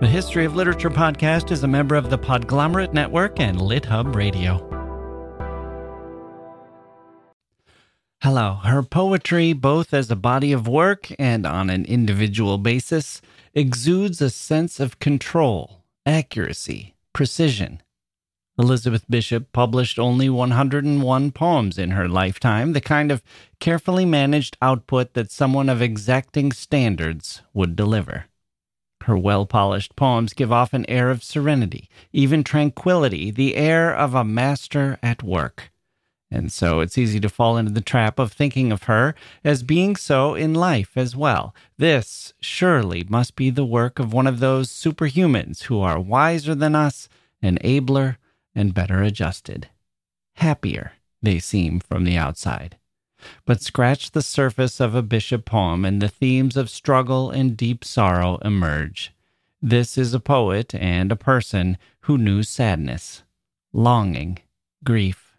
[0.00, 4.58] The History of Literature podcast is a member of the Podglomerate Network and LitHub Radio.
[8.22, 8.60] Hello.
[8.62, 13.20] Her poetry, both as a body of work and on an individual basis,
[13.54, 17.82] exudes a sense of control, accuracy, precision.
[18.56, 23.20] Elizabeth Bishop published only 101 poems in her lifetime, the kind of
[23.58, 28.26] carefully managed output that someone of exacting standards would deliver.
[29.08, 34.14] Her well polished poems give off an air of serenity, even tranquility, the air of
[34.14, 35.70] a master at work.
[36.30, 39.96] And so it's easy to fall into the trap of thinking of her as being
[39.96, 41.54] so in life as well.
[41.78, 46.74] This surely must be the work of one of those superhumans who are wiser than
[46.74, 47.08] us
[47.40, 48.18] and abler
[48.54, 49.70] and better adjusted.
[50.34, 52.76] Happier, they seem from the outside.
[53.44, 57.84] But scratch the surface of a Bishop poem, and the themes of struggle and deep
[57.84, 59.12] sorrow emerge.
[59.60, 63.24] This is a poet and a person who knew sadness,
[63.72, 64.38] longing,
[64.84, 65.36] grief.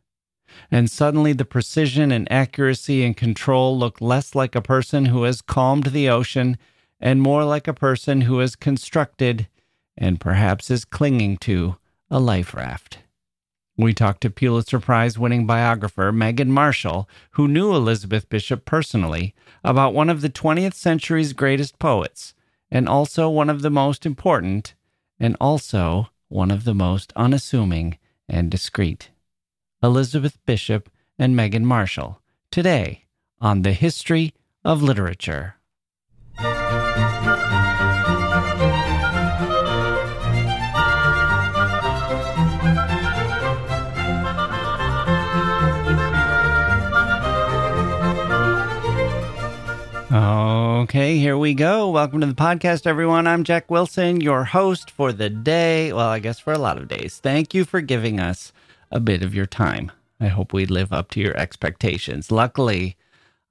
[0.72, 5.42] And suddenly the precision and accuracy and control look less like a person who has
[5.42, 6.58] calmed the ocean
[7.00, 9.48] and more like a person who has constructed
[9.98, 11.78] and perhaps is clinging to
[12.10, 13.00] a life raft.
[13.80, 19.94] We talked to Pulitzer Prize winning biographer Megan Marshall, who knew Elizabeth Bishop personally, about
[19.94, 22.34] one of the 20th century's greatest poets,
[22.70, 24.74] and also one of the most important,
[25.18, 29.12] and also one of the most unassuming and discreet.
[29.82, 32.22] Elizabeth Bishop and Megan Marshall,
[32.52, 33.06] today
[33.40, 34.34] on the History
[34.66, 35.56] of Literature.
[50.80, 51.90] Okay, here we go.
[51.90, 53.28] Welcome to the podcast, everyone.
[53.28, 55.92] I'm Jacke Wilson, your host for the day.
[55.92, 57.18] Well, I guess for a lot of days.
[57.18, 58.54] Thank you for giving us
[58.90, 59.92] a bit of your time.
[60.22, 62.32] I hope we live up to your expectations.
[62.32, 62.96] Luckily,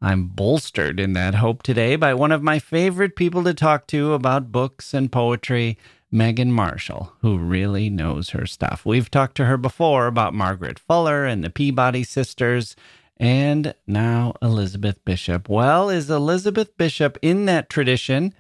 [0.01, 4.15] I'm bolstered in that hope today by one of my favorite people to talk to
[4.15, 5.77] about books and poetry,
[6.11, 8.87] Megan Marshall, who really knows her stuff.
[8.87, 12.75] We've talked to her before about Margaret Fuller and the Peabody sisters
[13.19, 15.49] and now Elizabeth Bishop.
[15.49, 18.35] Well, is Elizabeth Bishop in that tradition,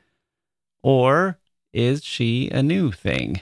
[0.83, 1.39] or
[1.73, 3.41] is she a new thing,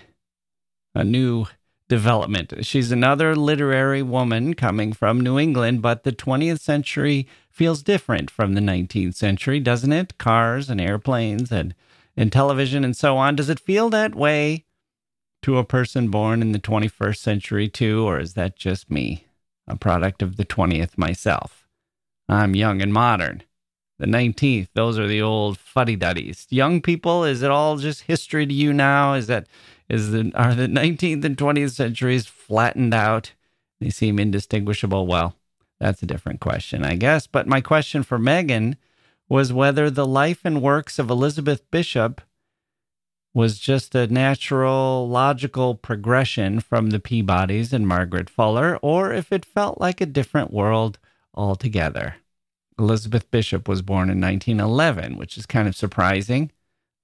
[0.94, 1.46] a new
[1.88, 2.64] development?
[2.64, 8.54] She's another literary woman coming from New England, but the 20th century feels different from
[8.54, 10.18] the 19th century, doesn't it?
[10.18, 11.74] Cars and airplanes and,
[12.16, 13.36] and television and so on.
[13.36, 14.64] Does it feel that way
[15.42, 19.25] to a person born in the 21st century, too, or is that just me?
[19.66, 21.66] A product of the 20th myself.
[22.28, 23.42] I'm young and modern.
[23.98, 26.46] The 19th, those are the old fuddy duddies.
[26.50, 29.14] Young people, is it all just history to you now?
[29.14, 29.46] Is that
[29.88, 33.32] is the are the 19th and 20th centuries flattened out?
[33.80, 35.06] They seem indistinguishable.
[35.06, 35.34] Well,
[35.80, 37.26] that's a different question, I guess.
[37.26, 38.76] But my question for Megan
[39.28, 42.20] was whether the life and works of Elizabeth Bishop
[43.36, 49.44] was just a natural, logical progression from the Peabodys and Margaret Fuller, or if it
[49.44, 50.98] felt like a different world
[51.34, 52.14] altogether.
[52.78, 56.50] Elizabeth Bishop was born in 1911, which is kind of surprising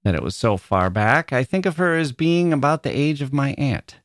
[0.03, 1.31] that it was so far back.
[1.31, 3.99] I think of her as being about the age of my aunt.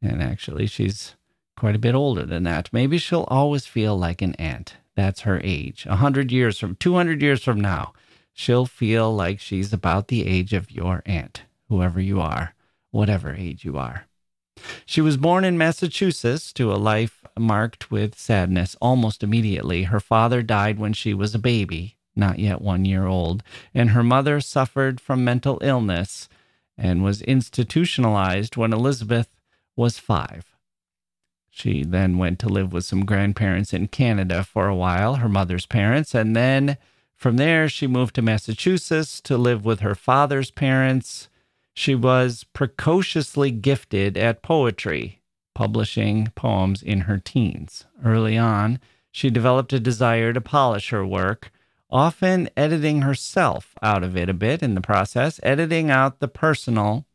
[0.00, 1.16] And actually, she's
[1.56, 2.72] quite a bit older than that.
[2.72, 4.76] Maybe she'll always feel like an aunt.
[4.94, 5.86] That's her age.
[5.86, 7.94] A hundred years from, 200 years from now,
[8.32, 12.54] she'll feel like she's about the age of your aunt, whoever you are,
[12.90, 14.06] whatever age you are.
[14.86, 19.84] She was born in Massachusetts to a life marked with sadness almost immediately.
[19.84, 23.42] Her father died when she was a baby, not yet one year old,
[23.74, 26.28] and her mother suffered from mental illness
[26.76, 29.28] and was institutionalized when Elizabeth
[29.76, 30.46] was five.
[31.50, 35.66] She then went to live with some grandparents in Canada for a while, her mother's
[35.66, 36.78] parents, and then
[37.22, 41.28] from there, she moved to Massachusetts to live with her father's parents.
[41.72, 45.20] She was precociously gifted at poetry,
[45.54, 47.84] publishing poems in her teens.
[48.04, 48.80] Early on,
[49.12, 51.52] she developed a desire to polish her work,
[51.88, 57.06] often editing herself out of it a bit in the process, editing out the personal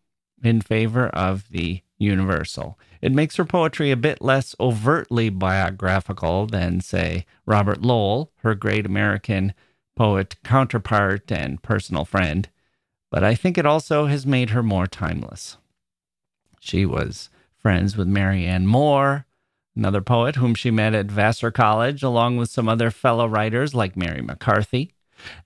[0.41, 2.79] in favor of the universal.
[3.01, 8.85] It makes her poetry a bit less overtly biographical than, say, Robert Lowell, her great
[8.85, 9.53] American
[9.97, 12.47] poet counterpart and personal friend,
[13.09, 15.57] but I think it also has made her more timeless.
[16.59, 19.25] She was friends with Marianne Moore,
[19.75, 23.97] another poet whom she met at Vassar College, along with some other fellow writers like
[23.97, 24.93] Mary McCarthy.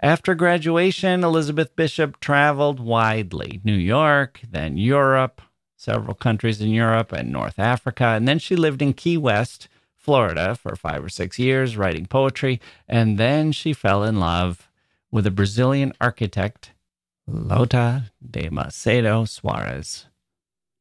[0.01, 5.41] After graduation, Elizabeth Bishop traveled widely New York, then Europe,
[5.77, 9.69] several countries in Europe and North Africa, and then she lived in Key West,
[10.01, 14.69] Florida for five or six years, writing poetry, and then she fell in love
[15.11, 16.71] with a Brazilian architect,
[17.27, 20.05] Lota de Macedo Soares.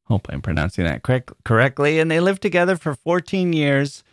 [0.05, 1.99] Hope I'm pronouncing that correct, correctly.
[1.99, 4.03] And they lived together for 14 years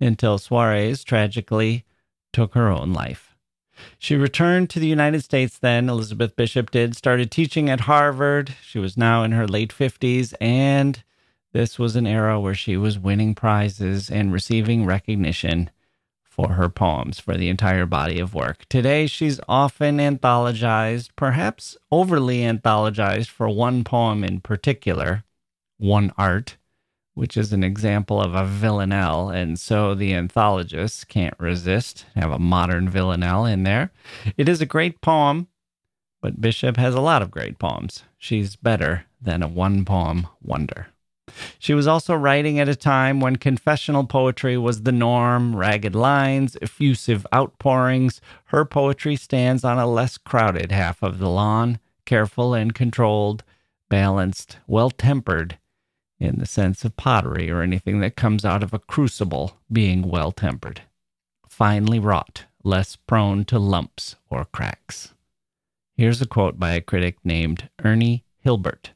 [0.00, 1.84] until Soares tragically
[2.32, 3.36] took her own life.
[3.98, 8.54] She returned to the United States then, Elizabeth Bishop did, started teaching at Harvard.
[8.62, 11.02] She was now in her late 50s, and
[11.54, 15.70] this was an era where she was winning prizes and receiving recognition
[16.24, 18.66] for her poems for the entire body of work.
[18.68, 25.22] Today, she's often anthologized, perhaps overly anthologized, for one poem in particular,
[25.78, 26.56] One Art,
[27.14, 29.30] which is an example of a villanelle.
[29.30, 33.92] And so the anthologists can't resist, have a modern villanelle in there.
[34.36, 35.46] It is a great poem,
[36.20, 38.02] but Bishop has a lot of great poems.
[38.18, 40.88] She's better than a one poem wonder.
[41.58, 46.58] She was also writing at a time when confessional poetry was the norm, ragged lines,
[46.60, 48.20] effusive outpourings.
[48.46, 53.44] Her poetry stands on a less crowded half of the lawn, careful and controlled,
[53.88, 55.58] balanced, well tempered,
[56.18, 60.32] in the sense of pottery or anything that comes out of a crucible being well
[60.32, 60.82] tempered,
[61.48, 65.14] finely wrought, less prone to lumps or cracks.
[65.96, 68.92] Here's a quote by a critic named Ernie Hilbert,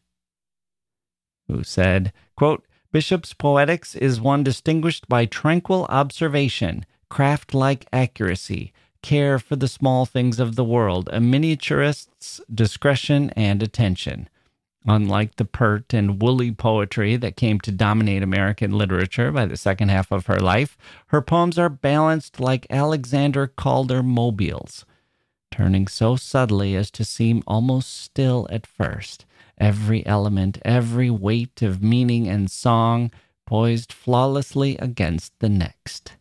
[1.49, 8.73] who said, quote, Bishop's poetics is one distinguished by tranquil observation, craft like accuracy,
[9.03, 14.29] care for the small things of the world, a miniaturist's discretion and attention.
[14.87, 19.91] Unlike the pert and woolly poetry that came to dominate American literature by the second
[19.91, 20.79] half of her life,
[21.09, 24.87] her poems are balanced like Alexander Calder mobiles,
[25.51, 29.27] turning so subtly as to seem almost still at first.
[29.59, 33.11] Every element, every weight of meaning and song
[33.45, 36.13] poised flawlessly against the next.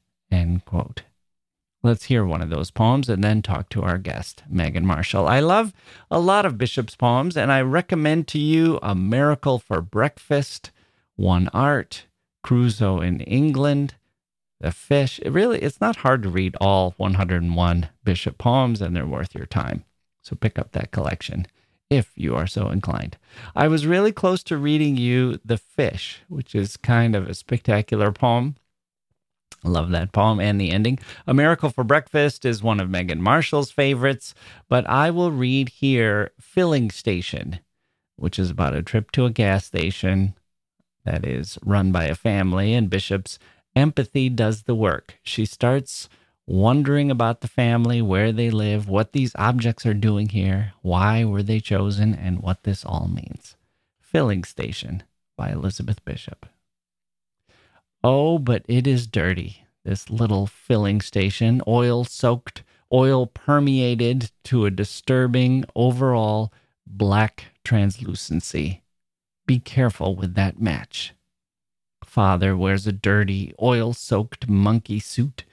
[1.84, 5.28] Let's hear one of those poems and then talk to our guest, Megan Marshall.
[5.28, 5.72] I love
[6.10, 10.72] a lot of Bishop's poems, and I recommend to you A Miracle for Breakfast,
[11.16, 12.08] One Art,
[12.42, 13.96] Crusoe in England,
[14.60, 15.20] The Fish.
[15.24, 19.46] It really, it's not hard to read all 101 Bishop poems, and they're worth your
[19.46, 19.86] time.
[20.24, 21.46] So pick up that collection
[21.90, 23.18] if you are so inclined.
[23.56, 28.12] I was really close to reading you The Fish, which is kind of a spectacular
[28.12, 28.56] poem
[29.64, 31.00] I love that poem and the ending.
[31.26, 34.34] A Miracle for Breakfast is one of Megan Marshall's favorites,
[34.70, 37.60] but I will read here Filling Station,
[38.16, 40.36] which is about a trip to a gas station
[41.06, 43.40] that is run by a family, and Bishop's
[43.76, 45.16] empathy does the work.
[45.24, 46.08] She starts
[46.48, 51.44] wondering about the family, where they live, what these objects are doing here, why were
[51.44, 53.56] they chosen, and what this all means.
[54.00, 55.04] Filling Station
[55.36, 56.48] by Elizabeth Bishop.
[58.04, 64.72] Oh, but it is dirty, this little filling station, oil soaked, oil permeated to a
[64.72, 66.54] disturbing overall
[66.86, 68.84] black translucency.
[69.46, 71.14] Be careful with that match.
[72.06, 75.44] Father wears a dirty, oil soaked monkey suit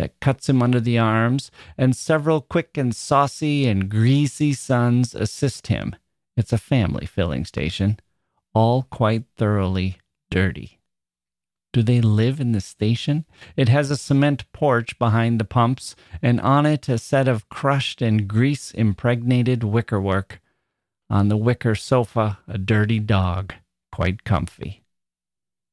[0.00, 5.66] that cuts him under the arms, and several quick and saucy and greasy sons assist
[5.66, 5.94] him.
[6.38, 8.00] It's a family filling station,
[8.54, 9.98] all quite thoroughly
[10.30, 10.80] dirty.
[11.74, 13.26] Do they live in the station?
[13.56, 18.00] It has a cement porch behind the pumps, and on it a set of crushed
[18.00, 20.40] and grease impregnated wickerwork.
[21.10, 23.52] On the wicker sofa, a dirty dog,
[23.92, 24.82] quite comfy.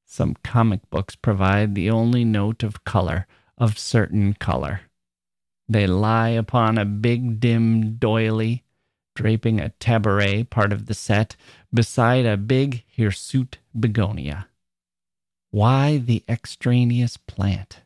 [0.03, 3.25] Some comic books provide the only note of color,
[3.58, 4.82] of certain color.
[5.68, 8.64] They lie upon a big dim doily,
[9.16, 11.36] draping a tabouret, part of the set,
[11.74, 14.48] beside a big hirsute begonia.
[15.52, 17.82] Why the extraneous plant?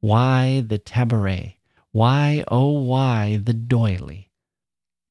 [0.00, 1.54] Why the tabouret?
[1.92, 4.30] Why, oh, why the doily?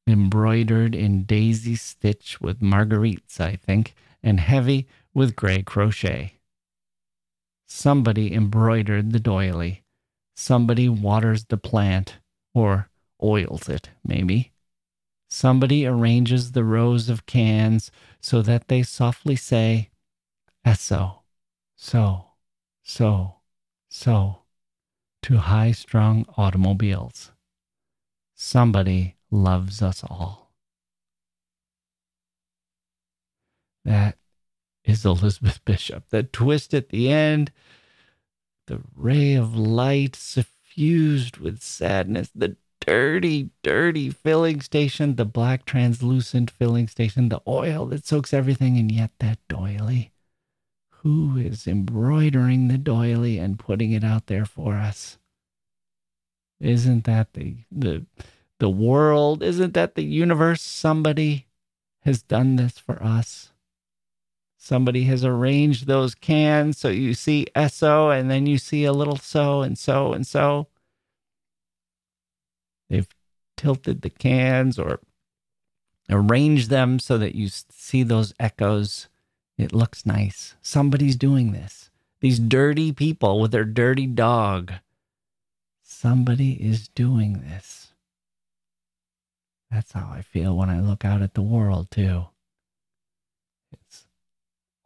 [0.07, 6.39] Embroidered in daisy stitch with marguerites, I think, and heavy with gray crochet.
[7.67, 9.83] Somebody embroidered the doily.
[10.39, 12.17] Somebody waters the plant,
[12.53, 12.89] or
[13.21, 14.53] oils it, maybe.
[15.29, 17.91] Somebody arranges the rows of cans
[18.21, 19.89] so that they softly say,
[20.65, 21.19] Esso
[21.81, 22.25] so,
[22.83, 23.35] so,
[23.89, 24.39] so
[25.21, 27.31] to high strung automobiles.
[28.35, 30.51] Somebody loves us all.
[33.85, 34.17] That
[34.83, 36.09] is Elizabeth Bishop.
[36.09, 37.53] That twist at the end,
[38.69, 46.51] the ray of light suffused with sadness, the dirty, dirty filling station, the black translucent
[46.51, 50.11] filling station, the oil that soaks everything, and yet that doily.
[51.01, 55.17] Who is embroidering the doily and putting it out there for us?
[56.59, 58.05] Isn't that the the
[58.59, 59.41] the world?
[59.41, 60.61] Isn't that the universe?
[60.61, 61.47] Somebody
[62.01, 63.51] has done this for us.
[64.61, 69.15] Somebody has arranged those cans so you see SO and then you see a little
[69.15, 70.67] so and so and so.
[72.89, 73.07] They've
[73.55, 74.99] tilted the cans or
[76.09, 79.07] arranged them so that you see those echoes.
[79.57, 80.55] It looks nice.
[80.61, 81.89] Somebody's doing this.
[82.19, 84.73] These dirty people with their dirty dog.
[85.81, 87.93] Somebody is doing this.
[89.71, 92.25] That's how I feel when I look out at the world, too.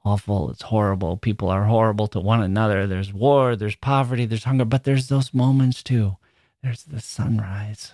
[0.05, 0.49] Awful.
[0.49, 1.17] It's horrible.
[1.17, 2.85] People are horrible to one another.
[2.87, 6.17] There's war, there's poverty, there's hunger, but there's those moments, too.
[6.61, 7.93] There's the sunrise.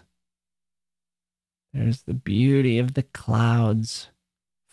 [1.73, 4.09] There's the beauty of the clouds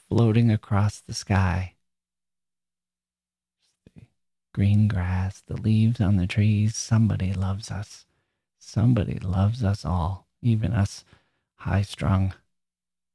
[0.09, 1.75] floating across the sky.
[3.95, 4.03] The
[4.55, 6.77] green grass, the leaves on the trees.
[6.77, 8.07] Somebody loves us.
[8.59, 11.05] Somebody loves us all, even us
[11.57, 12.35] high strung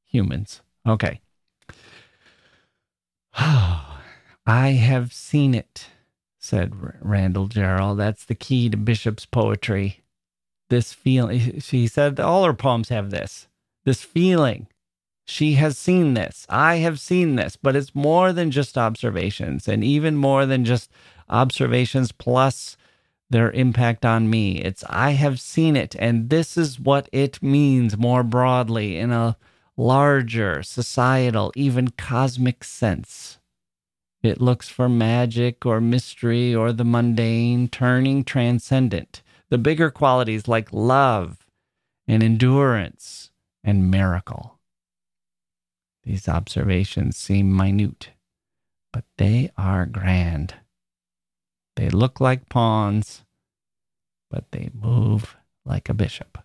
[0.05, 0.61] humans.
[0.85, 1.21] Okay.
[4.51, 5.87] I have seen it,
[6.37, 7.95] said Randall Jarrell.
[7.95, 10.01] That's the key to Bishop's poetry.
[10.69, 13.47] This feeling, she said, all her poems have this
[13.85, 14.67] this feeling.
[15.23, 16.45] She has seen this.
[16.49, 20.91] I have seen this, but it's more than just observations and even more than just
[21.29, 22.75] observations plus
[23.29, 24.57] their impact on me.
[24.57, 29.37] It's I have seen it, and this is what it means more broadly in a
[29.77, 33.37] larger societal, even cosmic sense.
[34.23, 40.71] It looks for magic or mystery or the mundane turning transcendent, the bigger qualities like
[40.71, 41.47] love
[42.07, 43.31] and endurance
[43.63, 44.59] and miracle.
[46.03, 48.09] These observations seem minute,
[48.93, 50.55] but they are grand.
[51.75, 53.23] They look like pawns,
[54.29, 55.35] but they move
[55.65, 56.37] like a bishop.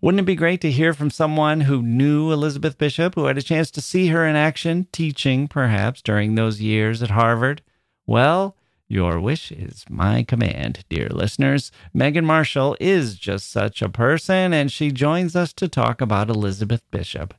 [0.00, 3.42] Wouldn't it be great to hear from someone who knew Elizabeth Bishop, who had a
[3.42, 7.62] chance to see her in action, teaching perhaps during those years at Harvard?
[8.06, 8.56] Well,
[8.88, 11.70] your wish is my command, dear listeners.
[11.94, 16.82] Megan Marshall is just such a person, and she joins us to talk about Elizabeth
[16.90, 17.34] Bishop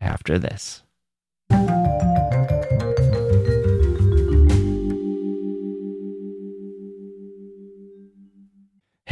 [0.00, 0.84] after this.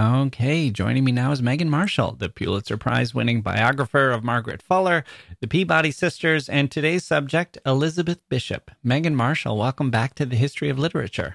[0.00, 5.02] Okay, joining me now is Megan Marshall, the Pulitzer Prize winning biographer of Margaret Fuller,
[5.40, 8.70] the Peabody sisters, and today's subject, Elizabeth Bishop.
[8.84, 11.34] Megan Marshall, welcome back to the History of Literature.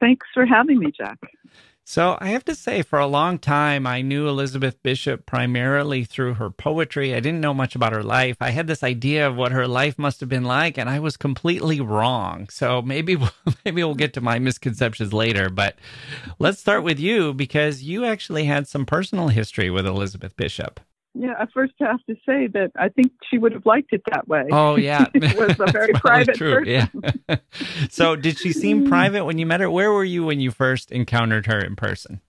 [0.00, 1.18] Thanks for having me, Jack.
[1.86, 6.34] So, I have to say, for a long time, I knew Elizabeth Bishop primarily through
[6.34, 7.14] her poetry.
[7.14, 8.38] I didn't know much about her life.
[8.40, 11.18] I had this idea of what her life must have been like, and I was
[11.18, 12.48] completely wrong.
[12.48, 13.18] So, maybe,
[13.66, 15.50] maybe we'll get to my misconceptions later.
[15.50, 15.76] But
[16.38, 20.80] let's start with you because you actually had some personal history with Elizabeth Bishop.
[21.14, 24.26] Yeah, I first have to say that I think she would have liked it that
[24.26, 24.46] way.
[24.50, 26.64] Oh yeah, it was a very private true.
[26.64, 27.14] person.
[27.28, 27.36] Yeah.
[27.90, 29.70] so, did she seem private when you met her?
[29.70, 32.20] Where were you when you first encountered her in person?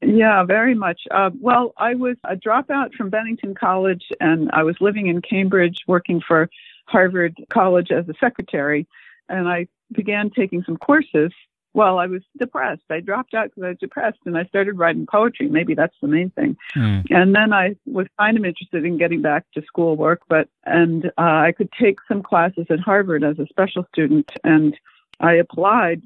[0.00, 1.00] Yeah, very much.
[1.10, 5.78] Uh, well, I was a dropout from Bennington College, and I was living in Cambridge,
[5.86, 6.48] working for
[6.86, 8.86] Harvard College as a secretary.
[9.28, 11.32] And I began taking some courses
[11.74, 12.84] well, I was depressed.
[12.88, 15.48] I dropped out because I was depressed and I started writing poetry.
[15.48, 16.56] Maybe that's the main thing.
[16.76, 17.04] Mm.
[17.10, 21.10] And then I was kind of interested in getting back to schoolwork, but, and uh,
[21.18, 24.30] I could take some classes at Harvard as a special student.
[24.44, 24.76] And
[25.20, 26.02] I applied,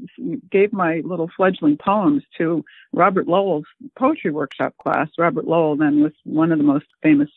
[0.51, 3.67] gave my little fledgling poems to Robert Lowell's
[3.99, 5.09] poetry workshop class.
[5.19, 7.31] Robert Lowell then was one of the most famous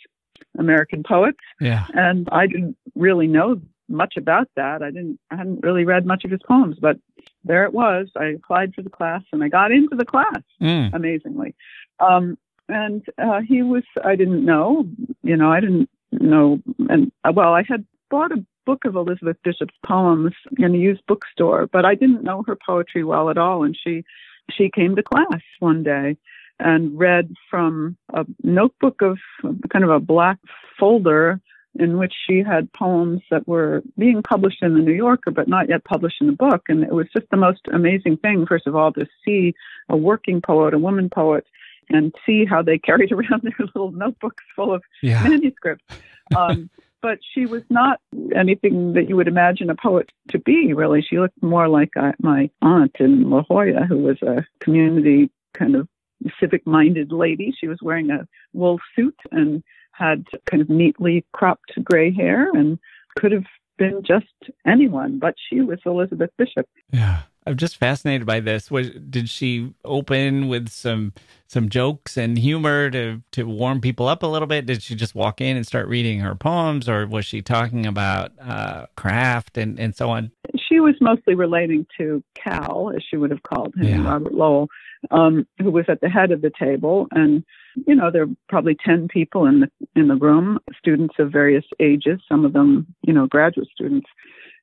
[0.58, 1.40] American poets.
[1.60, 1.86] Yeah.
[1.94, 4.82] And I didn't really know much about that.
[4.82, 6.98] I didn't I hadn't really read much of his poems, but
[7.44, 8.10] there it was.
[8.16, 10.94] I applied for the class and I got into the class mm.
[10.94, 11.56] amazingly.
[12.00, 14.88] Um, and uh, he was I didn't know,
[15.24, 19.38] you know, I didn't know and uh, well, I had bought a book of Elizabeth
[19.44, 23.64] Bishop's poems in a used bookstore, but I didn't know her poetry well at all
[23.64, 24.04] and she
[24.50, 26.18] she came to class one day
[26.60, 29.18] and read from a notebook of
[29.72, 30.38] kind of a black
[30.80, 31.42] folder
[31.80, 35.70] in which she had poems that were being published in the New Yorker but not
[35.70, 36.64] yet published in the book.
[36.68, 39.54] And it was just the most amazing thing, first of all, to see
[39.90, 41.46] a working poet, a woman poet,
[41.90, 45.24] and see how they carried around their little notebooks full of yeah.
[45.24, 45.86] manuscripts.
[46.36, 46.70] Um,
[47.02, 48.00] but she was not
[48.36, 51.02] anything that you would imagine a poet to be, really.
[51.02, 55.76] She looked more like uh, my aunt in La Jolla, who was a community kind
[55.76, 55.88] of
[56.40, 57.54] civic minded lady.
[57.60, 59.64] She was wearing a wool suit and
[60.02, 62.80] had kind of neatly cropped gray hair and
[63.18, 63.46] could have
[63.78, 64.26] been just
[64.66, 66.68] anyone, but she was Elizabeth Bishop.
[66.92, 67.24] Yeah.
[67.48, 68.70] I'm just fascinated by this.
[68.70, 71.14] Was did she open with some
[71.48, 74.68] some jokes and humor to to warm people up a little bit?
[74.68, 78.32] Did she just walk in and start reading her poems, or was she talking about
[78.40, 80.32] uh, craft and and so on?
[80.72, 84.10] She was mostly relating to Cal, as she would have called him, yeah.
[84.10, 84.70] Robert Lowell,
[85.10, 87.44] um, who was at the head of the table, and
[87.88, 91.66] you know there were probably ten people in the in the room, students of various
[91.80, 94.08] ages, some of them you know graduate students,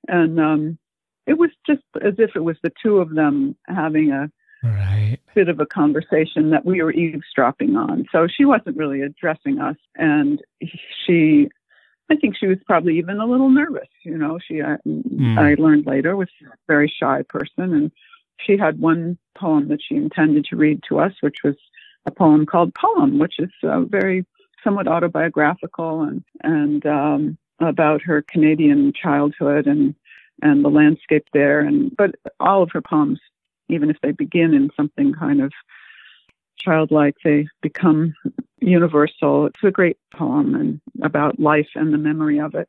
[0.06, 0.78] and um,
[1.26, 4.30] it was just as if it was the two of them having a
[4.62, 5.18] right.
[5.34, 8.06] bit of a conversation that we were eavesdropping on.
[8.10, 10.40] So she wasn't really addressing us, and
[11.06, 11.48] she,
[12.10, 13.88] I think she was probably even a little nervous.
[14.02, 15.38] You know, she I, mm.
[15.38, 17.92] I learned later was a very shy person, and
[18.38, 21.56] she had one poem that she intended to read to us, which was
[22.06, 24.24] a poem called Poem, which is uh, very
[24.64, 29.94] somewhat autobiographical and and um, about her Canadian childhood and
[30.42, 31.60] and the landscape there.
[31.60, 33.20] And but all of her poems,
[33.68, 35.52] even if they begin in something kind of
[36.58, 38.14] childlike, they become
[38.68, 39.46] universal.
[39.46, 42.68] It's a great poem and about life and the memory of it.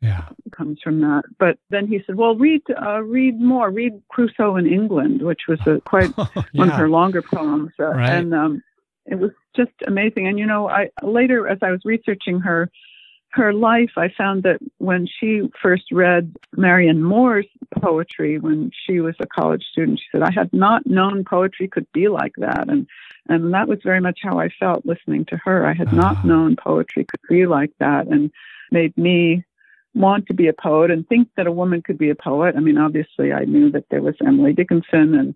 [0.00, 1.22] Yeah, it comes from that.
[1.38, 3.70] But then he said, "Well, read, uh, read more.
[3.70, 6.42] Read Crusoe in England, which was a quite oh, yeah.
[6.52, 8.10] one of her longer poems." Uh, right.
[8.10, 8.62] And um,
[9.06, 10.28] it was just amazing.
[10.28, 12.70] And you know, I later as I was researching her
[13.30, 17.46] her life, I found that when she first read Marianne Moore's
[17.80, 21.86] poetry when she was a college student, she said, I had not known poetry could
[21.92, 22.68] be like that.
[22.68, 22.86] And
[23.28, 25.66] and that was very much how I felt listening to her.
[25.66, 26.28] I had not uh-huh.
[26.28, 28.30] known poetry could be like that and
[28.70, 29.44] made me
[29.94, 32.54] want to be a poet and think that a woman could be a poet.
[32.56, 35.34] I mean, obviously I knew that there was Emily Dickinson and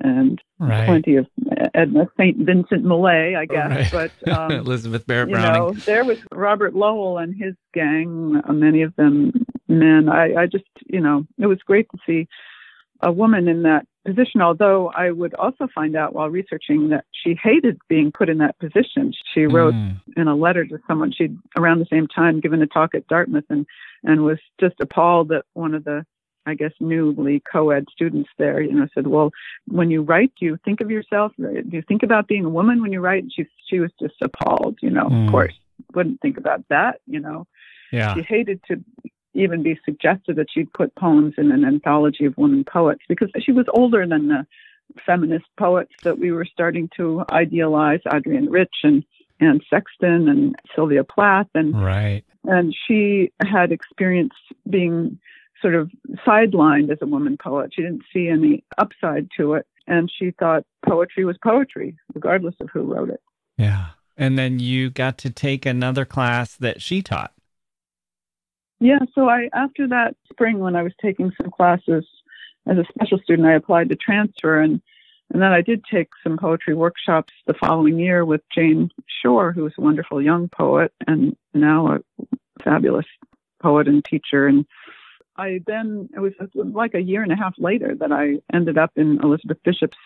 [0.00, 0.86] and right.
[0.86, 1.26] plenty of
[1.72, 2.36] Edna St.
[2.38, 3.92] Vincent Millay, I guess.
[3.92, 4.10] Right.
[4.26, 5.54] But um, Elizabeth Barrett Browning.
[5.54, 9.32] You know, there was Robert Lowell and his gang, uh, many of them
[9.68, 10.08] men.
[10.08, 12.26] I, I just, you know, it was great to see
[13.00, 14.40] a woman in that position.
[14.40, 18.58] Although I would also find out while researching that she hated being put in that
[18.58, 19.12] position.
[19.34, 20.00] She wrote mm.
[20.16, 23.44] in a letter to someone she'd around the same time given a talk at Dartmouth
[23.48, 23.66] and
[24.02, 26.04] and was just appalled that one of the
[26.46, 29.30] I guess, newly co-ed students there, you know, said, well,
[29.66, 31.32] when you write, do you think of yourself?
[31.38, 33.22] Do you think about being a woman when you write?
[33.22, 35.24] And she, she was just appalled, you know, mm.
[35.24, 35.54] of course,
[35.94, 37.46] wouldn't think about that, you know.
[37.92, 38.14] Yeah.
[38.14, 38.82] She hated to
[39.34, 43.52] even be suggested that she'd put poems in an anthology of women poets because she
[43.52, 44.46] was older than the
[45.04, 49.04] feminist poets that we were starting to idealize, Adrienne Rich and
[49.40, 51.48] Anne Sexton and Sylvia Plath.
[51.54, 52.22] And, right.
[52.44, 54.36] and she had experienced
[54.68, 55.18] being
[55.60, 55.90] sort of
[56.26, 57.72] sidelined as a woman poet.
[57.74, 59.66] She didn't see any upside to it.
[59.86, 63.20] And she thought poetry was poetry, regardless of who wrote it.
[63.58, 63.88] Yeah.
[64.16, 67.33] And then you got to take another class that she taught.
[68.84, 68.98] Yeah.
[69.14, 72.04] So I, after that spring, when I was taking some classes
[72.66, 74.82] as a special student, I applied to transfer and
[75.32, 78.90] and then I did take some poetry workshops the following year with Jane
[79.22, 82.26] Shore, who was a wonderful young poet and now a
[82.62, 83.06] fabulous
[83.62, 84.46] poet and teacher.
[84.46, 84.66] And
[85.38, 88.92] I then, it was like a year and a half later that I ended up
[88.96, 89.96] in Elizabeth Bishop's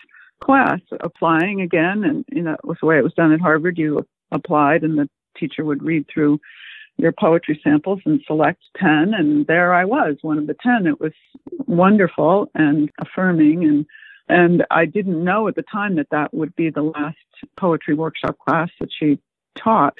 [0.41, 2.05] class applying again.
[2.05, 3.77] And, you know, it was the way it was done at Harvard.
[3.77, 6.39] You applied and the teacher would read through
[6.99, 9.13] your poetry samples and select 10.
[9.13, 10.85] And there I was, one of the 10.
[10.85, 11.13] It was
[11.65, 13.63] wonderful and affirming.
[13.63, 13.85] And
[14.29, 17.17] And I didn't know at the time that that would be the last
[17.57, 19.19] poetry workshop class that she
[19.57, 19.97] taught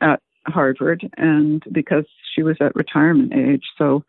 [0.00, 3.64] at Harvard, and because she was at retirement age.
[3.78, 4.04] So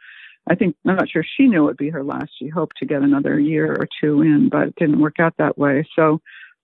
[0.49, 2.31] I think, I'm not sure she knew it would be her last.
[2.37, 5.57] She hoped to get another year or two in, but it didn't work out that
[5.57, 5.87] way.
[5.95, 6.19] So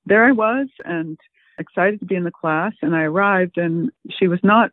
[0.06, 1.18] there I was and
[1.58, 2.74] excited to be in the class.
[2.82, 4.72] And I arrived, and she was not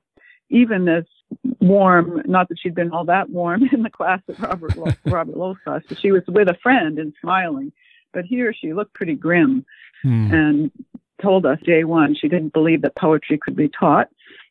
[0.50, 1.04] even as
[1.60, 5.58] warm, not that she'd been all that warm in the class at Robert, Robert Lowell's
[5.64, 7.72] class, but she was with a friend and smiling.
[8.12, 9.66] But here she looked pretty grim
[10.02, 10.32] hmm.
[10.32, 10.70] and
[11.20, 14.08] told us day one she didn't believe that poetry could be taught,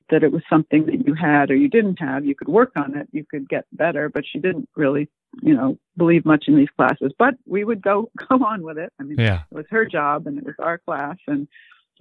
[0.10, 2.26] that it was something that you had or you didn't have.
[2.26, 5.10] You could work on it, you could get better, but she didn't really,
[5.42, 7.12] you know, believe much in these classes.
[7.18, 8.94] But we would go go on with it.
[9.00, 9.42] I mean, yeah.
[9.52, 11.48] it was her job and it was our class and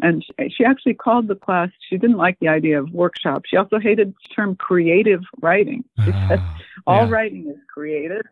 [0.03, 3.79] and she actually called the class she didn't like the idea of workshop she also
[3.79, 6.43] hated the term creative writing she uh, said
[6.87, 7.11] all yeah.
[7.11, 8.23] writing is creative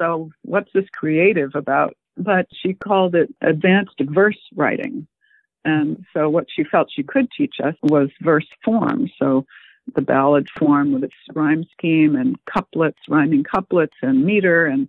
[0.00, 5.06] so what's this creative about but she called it advanced verse writing.
[5.64, 9.08] And so what she felt she could teach us was verse form.
[9.18, 9.46] So
[9.94, 14.88] the ballad form with its rhyme scheme and couplets, rhyming couplets and meter and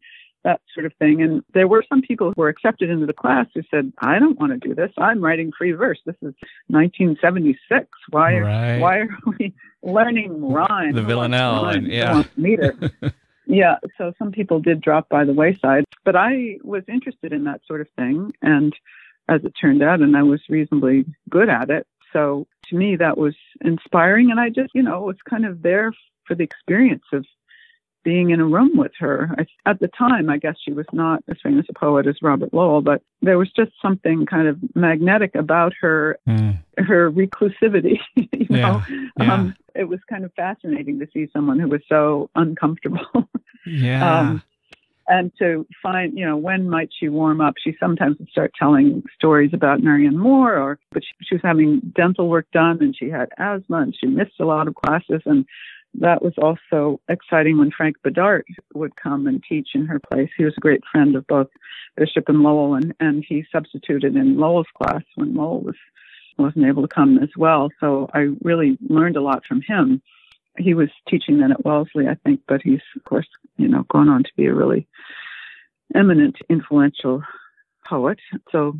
[0.49, 1.21] that sort of thing.
[1.21, 4.39] And there were some people who were accepted into the class who said, I don't
[4.39, 4.91] want to do this.
[4.97, 5.99] I'm writing free verse.
[6.05, 6.33] This is
[6.67, 7.87] 1976.
[8.09, 8.79] Why, right.
[8.79, 10.93] why are we learning rhyme?
[10.93, 11.65] The villanelle.
[11.65, 12.23] And, yeah.
[12.35, 12.75] Meter.
[13.51, 17.61] Yeah, so some people did drop by the wayside, but I was interested in that
[17.65, 18.31] sort of thing.
[18.43, 18.75] And
[19.27, 21.87] as it turned out, and I was reasonably good at it.
[22.13, 24.29] So to me, that was inspiring.
[24.29, 25.91] And I just, you know, was kind of there
[26.27, 27.25] for the experience of
[28.03, 29.29] being in a room with her.
[29.37, 32.53] I, at the time, I guess she was not as famous a poet as Robert
[32.53, 36.57] Lowell, but there was just something kind of magnetic about her, mm.
[36.77, 37.99] her reclusivity.
[38.15, 38.81] you know,
[39.19, 39.33] yeah.
[39.33, 43.05] Um, it was kind of fascinating to see someone who was so uncomfortable.
[43.65, 44.19] yeah.
[44.19, 44.43] Um,
[45.09, 47.55] and to find, you know, when might she warm up?
[47.57, 51.81] She sometimes would start telling stories about Marianne Moore, or but she, she was having
[51.95, 55.45] dental work done, and she had asthma, and she missed a lot of classes, and
[55.95, 60.29] that was also exciting when Frank Bidart would come and teach in her place.
[60.37, 61.47] He was a great friend of both
[61.97, 65.75] Bishop and Lowell, and, and he substituted in Lowell's class when Lowell was
[66.37, 67.69] wasn't able to come as well.
[67.81, 70.01] So I really learned a lot from him.
[70.57, 74.07] He was teaching then at Wellesley, I think, but he's of course, you know, gone
[74.07, 74.87] on to be a really
[75.93, 77.23] eminent, influential
[77.85, 78.19] poet.
[78.51, 78.79] So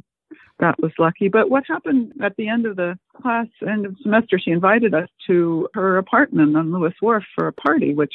[0.60, 1.28] that was lucky.
[1.30, 5.10] But what happened at the end of the class, end of semester, she invited us
[5.28, 8.14] to her apartment on Lewis Wharf for a party, which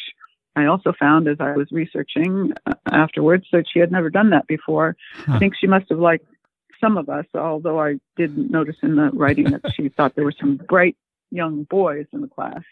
[0.56, 4.46] I also found as I was researching uh, afterwards that she had never done that
[4.46, 4.96] before.
[5.14, 5.34] Huh.
[5.34, 6.26] I think she must have liked
[6.80, 10.34] some of us, although I didn't notice in the writing that she thought there were
[10.38, 10.96] some bright
[11.30, 12.62] young boys in the class.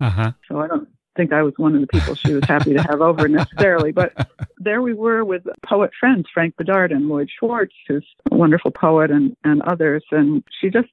[0.00, 0.32] Uh-huh.
[0.48, 3.00] So I don't think I was one of the people she was happy to have
[3.00, 3.92] over necessarily.
[3.92, 8.70] But there we were with poet friends, Frank Bidart and Lloyd Schwartz, who's a wonderful
[8.70, 10.04] poet, and, and others.
[10.10, 10.88] And she just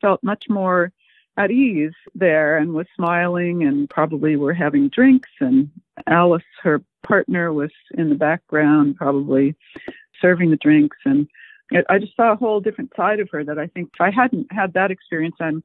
[0.00, 0.92] felt much more
[1.36, 5.30] at ease there and was smiling and probably were having drinks.
[5.40, 5.70] And
[6.06, 9.54] Alice, her partner, was in the background, probably
[10.20, 10.96] serving the drinks.
[11.04, 11.28] And
[11.88, 14.50] I just saw a whole different side of her that I think if I hadn't
[14.50, 15.62] had that experience, I'm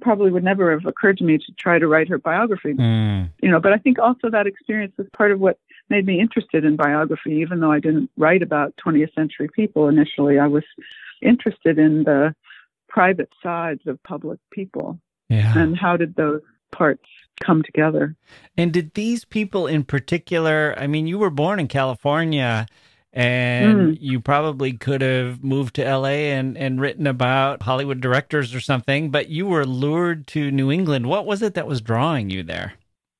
[0.00, 2.74] probably would never have occurred to me to try to write her biography.
[2.74, 3.30] Mm.
[3.42, 6.64] You know, but I think also that experience was part of what made me interested
[6.64, 10.38] in biography, even though I didn't write about 20th century people initially.
[10.38, 10.64] I was
[11.22, 12.34] interested in the
[12.88, 14.98] private sides of public people.
[15.28, 15.56] Yeah.
[15.58, 17.04] And how did those parts
[17.42, 18.16] come together?
[18.56, 22.66] And did these people in particular, I mean, you were born in California
[23.16, 23.98] and mm.
[23.98, 29.10] you probably could have moved to LA and, and written about Hollywood directors or something,
[29.10, 31.06] but you were lured to New England.
[31.06, 32.74] What was it that was drawing you there?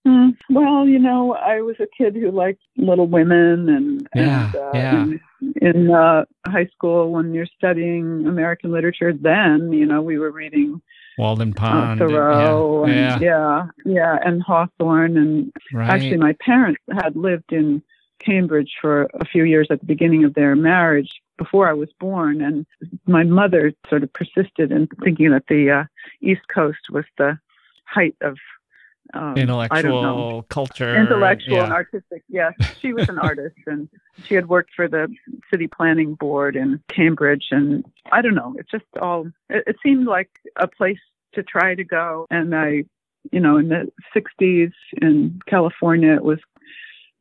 [0.06, 4.56] Mm, well, you know, I was a kid who liked Little Women, and, yeah, and
[4.56, 5.02] uh, yeah.
[5.02, 5.20] in,
[5.62, 10.80] in uh, high school when you're studying American literature, then you know we were reading
[11.18, 15.88] Walden uh, Pond, uh, Thoreau, and, yeah, and, yeah, yeah, and Hawthorne, and right.
[15.88, 17.82] actually my parents had lived in
[18.18, 22.40] Cambridge for a few years at the beginning of their marriage before I was born.
[22.42, 22.66] And
[23.06, 25.84] my mother sort of persisted in thinking that the uh,
[26.20, 27.38] East Coast was the
[27.84, 28.36] height of
[29.14, 31.64] um, intellectual culture, intellectual yeah.
[31.64, 32.24] and artistic.
[32.28, 33.88] Yes, she was an artist, and
[34.24, 35.08] she had worked for the
[35.50, 37.46] city planning board in Cambridge.
[37.50, 40.98] And I don't know, it just all it, it seemed like a place
[41.34, 42.26] to try to go.
[42.30, 42.84] And I,
[43.30, 46.40] you know, in the '60s in California, it was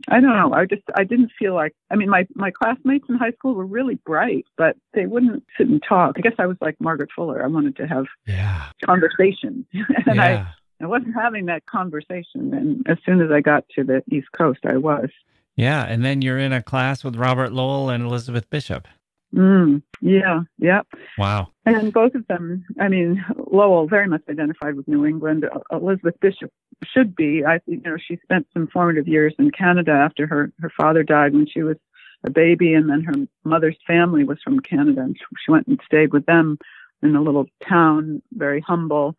[0.08, 0.54] I don't know.
[0.54, 3.66] I just I didn't feel like I mean my my classmates in high school were
[3.66, 6.16] really bright, but they wouldn't sit and talk.
[6.18, 7.44] I guess I was like Margaret Fuller.
[7.44, 8.70] I wanted to have yeah.
[8.84, 9.66] conversation.
[9.74, 10.48] and yeah.
[10.80, 14.28] I I wasn't having that conversation and as soon as I got to the East
[14.38, 15.10] Coast I was.
[15.56, 18.90] Yeah, and then you're in a class with Robert Lowell and Elizabeth Bishop.
[19.36, 20.82] Mm, yeah, yeah.
[21.18, 21.50] Wow.
[21.66, 25.46] And both of them, I mean, Lowell very much identified with New England.
[25.72, 26.52] Elizabeth Bishop
[26.86, 27.44] should be.
[27.44, 31.34] I, you know, she spent some formative years in Canada after her her father died
[31.34, 31.78] when she was
[32.24, 36.14] a baby, and then her mother's family was from Canada, and she went and stayed
[36.14, 36.58] with them
[37.04, 39.16] in a little town, very humble,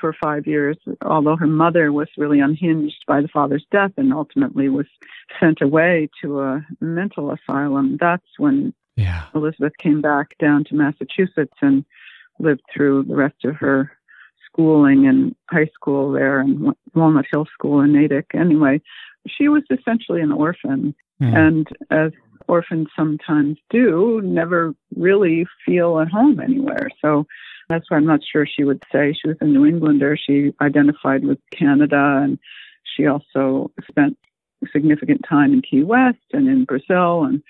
[0.00, 0.76] for five years.
[1.02, 4.86] Although her mother was really unhinged by the father's death and ultimately was
[5.38, 7.96] sent away to a mental asylum.
[8.00, 9.26] That's when yeah.
[9.32, 11.84] Elizabeth came back down to Massachusetts and
[12.40, 13.92] lived through the rest of her
[14.44, 18.32] schooling and high school there and Walnut Hill School in Natick.
[18.34, 18.80] Anyway,
[19.28, 20.96] she was essentially an orphan.
[21.22, 21.36] Mm.
[21.36, 22.10] And as
[22.48, 26.88] orphans sometimes do, never really feel at home anywhere.
[27.00, 27.24] So
[27.68, 30.16] that's why I'm not sure she would say she was a New Englander.
[30.16, 32.36] She identified with Canada and
[32.96, 34.18] she also spent
[34.72, 37.22] significant time in Key West and in Brazil.
[37.22, 37.42] And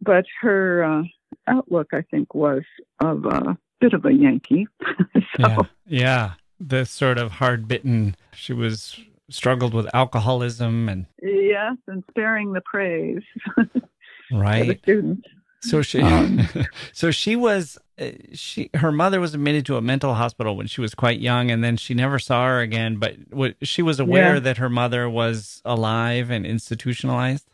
[0.00, 1.02] but her uh,
[1.46, 2.62] outlook, I think, was
[3.00, 4.66] of a bit of a Yankee.
[5.14, 8.16] so, yeah, yeah, the sort of hard bitten.
[8.34, 8.98] She was
[9.30, 13.22] struggled with alcoholism and yes, and sparing the praise.
[14.32, 14.68] right.
[14.68, 15.28] the students.
[15.62, 16.48] So she, um,
[16.92, 20.80] so she was, uh, she, her mother was admitted to a mental hospital when she
[20.80, 22.96] was quite young, and then she never saw her again.
[22.96, 23.16] But
[23.62, 24.40] she was aware yeah.
[24.40, 27.46] that her mother was alive and institutionalized.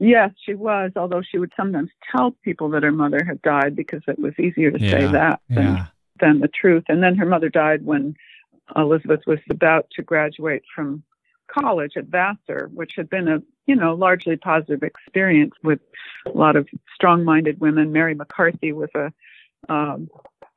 [0.00, 0.92] Yes, she was.
[0.96, 4.70] Although she would sometimes tell people that her mother had died because it was easier
[4.70, 5.86] to yeah, say that than, yeah.
[6.20, 6.84] than the truth.
[6.88, 8.16] And then her mother died when
[8.74, 11.02] Elizabeth was about to graduate from
[11.48, 15.80] college at Vassar, which had been a you know largely positive experience with
[16.26, 17.92] a lot of strong-minded women.
[17.92, 19.12] Mary McCarthy was a
[19.68, 20.08] um,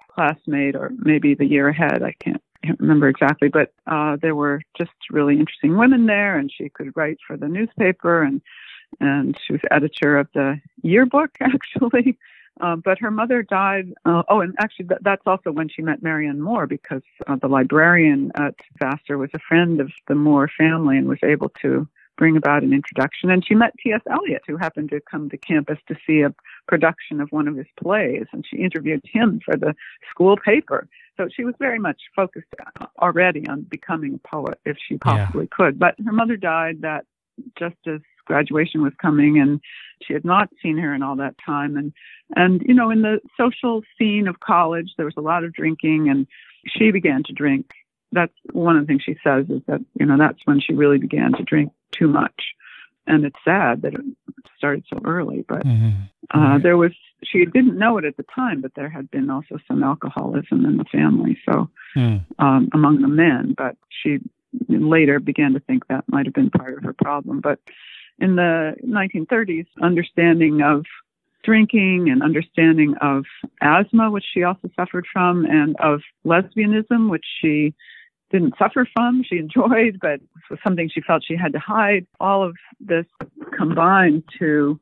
[0.07, 2.01] classmate, or maybe the year ahead.
[2.01, 6.49] I can't, can't remember exactly, but uh, there were just really interesting women there, and
[6.49, 8.41] she could write for the newspaper and
[8.99, 12.17] and she was editor of the yearbook actually.
[12.61, 13.93] Uh, but her mother died.
[14.05, 17.47] Uh, oh, and actually, th- that's also when she met Marianne Moore because uh, the
[17.47, 22.37] librarian at Vassar was a friend of the Moore family and was able to bring
[22.37, 23.31] about an introduction.
[23.31, 24.01] And she met T.S.
[24.09, 26.33] Eliot, who happened to come to campus to see a
[26.67, 29.73] production of one of his plays, and she interviewed him for the
[30.11, 30.87] school paper.
[31.17, 32.47] So she was very much focused
[32.79, 35.55] uh, already on becoming a poet if she possibly yeah.
[35.55, 35.79] could.
[35.79, 37.05] But her mother died that
[37.57, 39.59] just as graduation was coming and
[40.05, 41.77] she had not seen her in all that time.
[41.77, 41.93] And
[42.35, 46.09] and you know in the social scene of college there was a lot of drinking
[46.09, 46.27] and
[46.67, 47.71] she began to drink.
[48.11, 50.97] That's one of the things she says is that you know that's when she really
[50.97, 52.53] began to drink too much.
[53.05, 54.01] And it's sad that it
[54.57, 55.89] started so early but mm-hmm.
[56.33, 59.59] Uh, there was she didn't know it at the time but there had been also
[59.67, 61.37] some alcoholism in the family.
[61.47, 62.25] So mm.
[62.39, 64.19] um, among the men but she
[64.67, 67.39] later began to think that might have been part of her problem.
[67.39, 67.59] But
[68.19, 70.85] in the 1930s, understanding of
[71.43, 73.25] drinking and understanding of
[73.61, 77.73] asthma, which she also suffered from, and of lesbianism, which she
[78.31, 82.05] didn't suffer from, she enjoyed, but was something she felt she had to hide.
[82.19, 83.05] All of this
[83.57, 84.79] combined to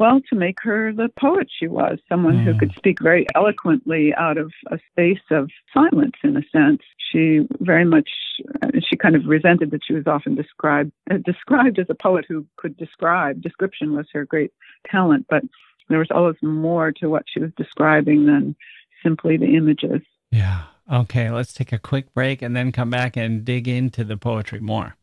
[0.00, 2.44] well, to make her the poet she was, someone mm.
[2.44, 6.80] who could speak very eloquently out of a space of silence, in a sense.
[7.10, 8.08] She very much,
[8.88, 12.46] she kind of resented that she was often described uh, described as a poet who
[12.56, 13.42] could describe.
[13.42, 14.52] Description was her great
[14.90, 15.42] talent, but
[15.88, 18.54] there was always more to what she was describing than
[19.02, 20.02] simply the images.
[20.30, 20.62] Yeah.
[20.90, 24.60] Okay, let's take a quick break and then come back and dig into the poetry
[24.60, 24.96] more.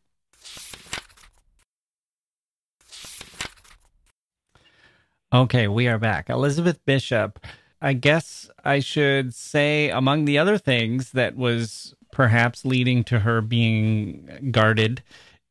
[5.32, 6.30] Okay, we are back.
[6.30, 7.38] Elizabeth Bishop.
[7.80, 13.40] I guess I should say, among the other things that was perhaps leading to her
[13.40, 15.02] being guarded,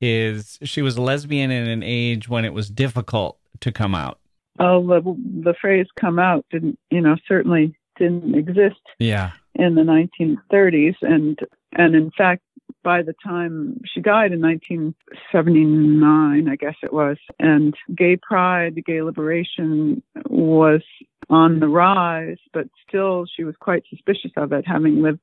[0.01, 4.19] is she was a lesbian in an age when it was difficult to come out.
[4.59, 5.01] Oh, the,
[5.43, 8.81] the phrase "come out" didn't, you know, certainly didn't exist.
[8.99, 9.31] Yeah.
[9.55, 11.39] In the 1930s, and
[11.73, 12.41] and in fact,
[12.83, 19.01] by the time she died in 1979, I guess it was, and gay pride, gay
[19.01, 20.81] liberation was
[21.29, 25.19] on the rise, but still she was quite suspicious of it, having lived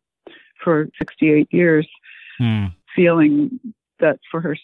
[0.63, 1.89] for 68 years,
[2.39, 2.67] hmm.
[2.95, 3.59] feeling
[4.01, 4.57] that for her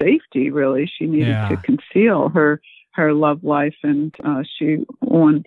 [0.00, 1.48] safety, really, she needed yeah.
[1.48, 2.60] to conceal her
[2.92, 5.46] her love life, and uh, she once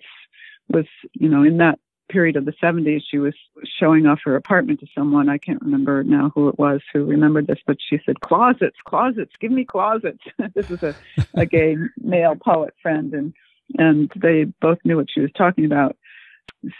[0.70, 1.78] was, you know, in that
[2.10, 3.34] period of the 70s, she was
[3.78, 5.28] showing off her apartment to someone.
[5.28, 9.32] I can't remember now who it was who remembered this, but she said, Closets, closets,
[9.40, 10.22] give me closets.
[10.54, 10.94] this is a,
[11.34, 13.32] a gay male poet friend, and,
[13.78, 15.96] and they both knew what she was talking about.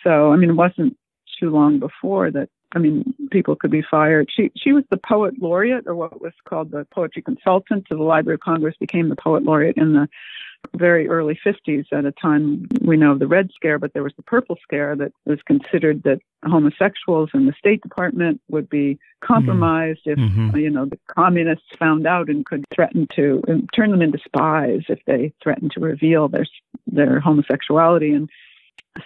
[0.05, 0.97] So, I mean, it wasn't
[1.39, 2.49] too long before that.
[2.75, 4.31] I mean, people could be fired.
[4.35, 8.03] She she was the poet laureate, or what was called the poetry consultant to the
[8.03, 10.09] Library of Congress, became the poet laureate in the
[10.77, 14.15] very early 50s at a time we know of the Red Scare, but there was
[14.17, 20.01] the Purple Scare that was considered that homosexuals in the State Department would be compromised
[20.07, 20.13] mm.
[20.13, 20.57] if, mm-hmm.
[20.57, 23.43] you know, the communists found out and could threaten to
[23.75, 26.47] turn them into spies if they threatened to reveal their,
[26.87, 28.13] their homosexuality.
[28.13, 28.31] And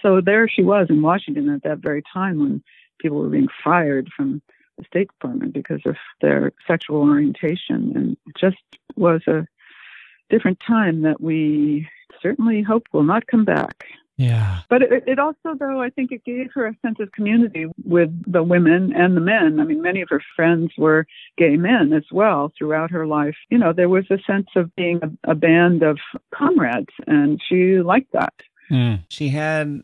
[0.01, 2.63] so there she was in Washington at that very time when
[2.99, 4.41] people were being fired from
[4.77, 7.93] the State Department because of their sexual orientation.
[7.95, 8.57] And it just
[8.95, 9.47] was a
[10.29, 11.87] different time that we
[12.21, 13.85] certainly hope will not come back.
[14.17, 14.61] Yeah.
[14.67, 18.09] But it, it, also, though, I think it gave her a sense of community with
[18.25, 19.59] the women and the men.
[19.59, 21.05] I mean, many of her friends were
[21.37, 23.35] gay men as well throughout her life.
[23.51, 25.99] You know, there was a sense of being a, a band of
[26.33, 28.33] comrades, and she liked that.
[28.71, 29.03] Mm.
[29.07, 29.83] She had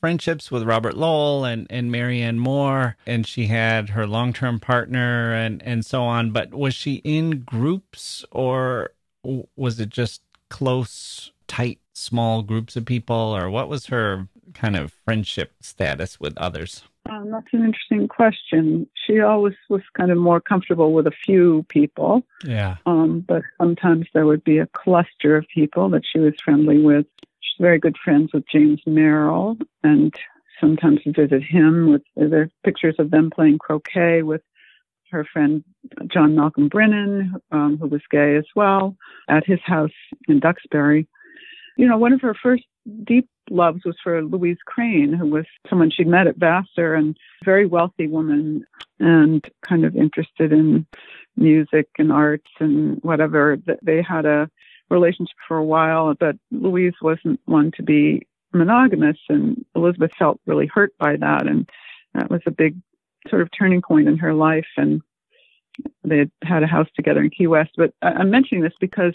[0.00, 5.34] friendships with Robert Lowell and, and Marianne Moore, and she had her long term partner
[5.34, 6.30] and, and so on.
[6.30, 8.92] But was she in groups or
[9.22, 14.92] was it just close, tight, small groups of people, or what was her kind of
[15.04, 16.82] friendship status with others?
[17.10, 18.86] Um, that's an interesting question.
[19.06, 22.22] She always was kind of more comfortable with a few people.
[22.44, 22.76] Yeah.
[22.86, 27.06] Um, but sometimes there would be a cluster of people that she was friendly with.
[27.40, 30.14] She's very good friends with James Merrill and
[30.60, 34.42] sometimes visit him with there pictures of them playing croquet with
[35.12, 35.62] her friend
[36.12, 38.96] John Malcolm Brinnin, um, who was gay as well,
[39.28, 39.90] at his house
[40.28, 41.06] in Duxbury.
[41.76, 42.64] You know, one of her first
[43.04, 47.66] deep loves was for Louise Crane, who was someone she'd met at Vassar and very
[47.66, 48.64] wealthy woman
[48.98, 50.86] and kind of interested in
[51.36, 53.56] music and arts and whatever.
[53.82, 54.50] They had a
[54.90, 60.66] relationship for a while, but Louise wasn't one to be monogamous and Elizabeth felt really
[60.66, 61.68] hurt by that and
[62.14, 62.76] that was a big
[63.28, 65.02] sort of turning point in her life and
[66.04, 67.70] they had had a house together in Key West.
[67.76, 69.14] But I'm mentioning this because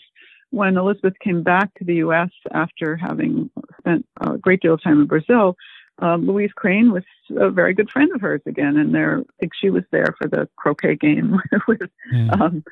[0.50, 2.30] when Elizabeth came back to the U.S.
[2.52, 5.56] after having spent a great deal of time in Brazil,
[6.00, 7.04] um, Louise Crane was
[7.36, 10.28] a very good friend of hers again, and there, I think she was there for
[10.28, 11.82] the croquet game with
[12.13, 12.39] mm.
[12.39, 12.63] um,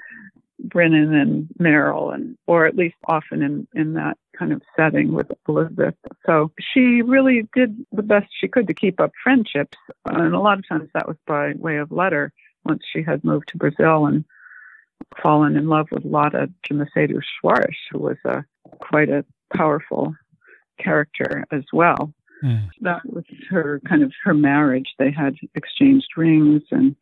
[0.64, 5.32] Brinnin and Merrill, and or at least often in in that kind of setting with
[5.48, 5.96] Elizabeth.
[6.26, 10.60] So she really did the best she could to keep up friendships, and a lot
[10.60, 12.32] of times that was by way of letter.
[12.64, 14.26] Once she had moved to Brazil and
[15.22, 18.44] fallen in love with Lota de Macedo Soares, who was a
[18.80, 20.16] quite a powerful
[20.80, 22.14] character as well.
[22.44, 22.70] Mm.
[22.82, 24.94] That was her kind of her marriage.
[25.00, 26.96] They had exchanged rings and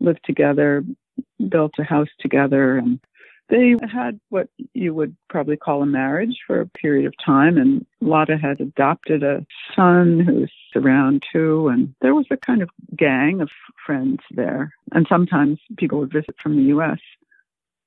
[0.00, 0.84] lived together,
[1.48, 3.00] built a house together, and
[3.48, 7.58] they had what you would probably call a marriage for a period of time.
[7.58, 9.44] And Lota had adopted a
[9.76, 11.68] son who's around too.
[11.68, 13.50] And there was a kind of gang of
[13.84, 14.74] friends there.
[14.92, 16.98] And sometimes people would visit from the U.S.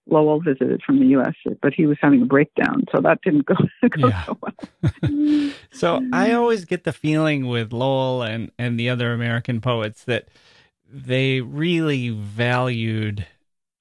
[0.08, 3.56] Lowell visited from the U.S., but he was having a breakdown, so that didn't go,
[3.90, 4.24] go yeah.
[4.24, 5.52] so well.
[5.72, 10.28] so I always get the feeling with Lowell and and the other American poets that
[10.92, 13.26] they really valued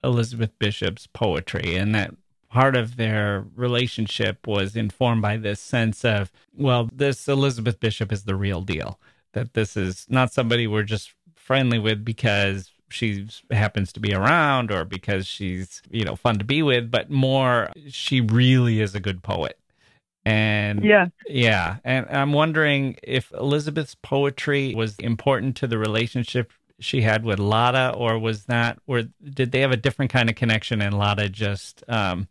[0.02, 2.14] Elizabeth Bishop's poetry, and that
[2.48, 8.24] part of their relationship was informed by this sense of, well, this Elizabeth Bishop is
[8.24, 9.00] the real deal.
[9.32, 14.70] That this is not somebody we're just friendly with because she happens to be around
[14.70, 19.00] or because she's, you know, fun to be with, but more she really is a
[19.00, 19.58] good poet.
[20.24, 21.78] And yeah, yeah.
[21.84, 27.92] And I'm wondering if Elizabeth's poetry was important to the relationship she had with Lota,
[27.96, 31.84] or was that, or did they have a different kind of connection and Lota just,
[31.88, 32.28] um,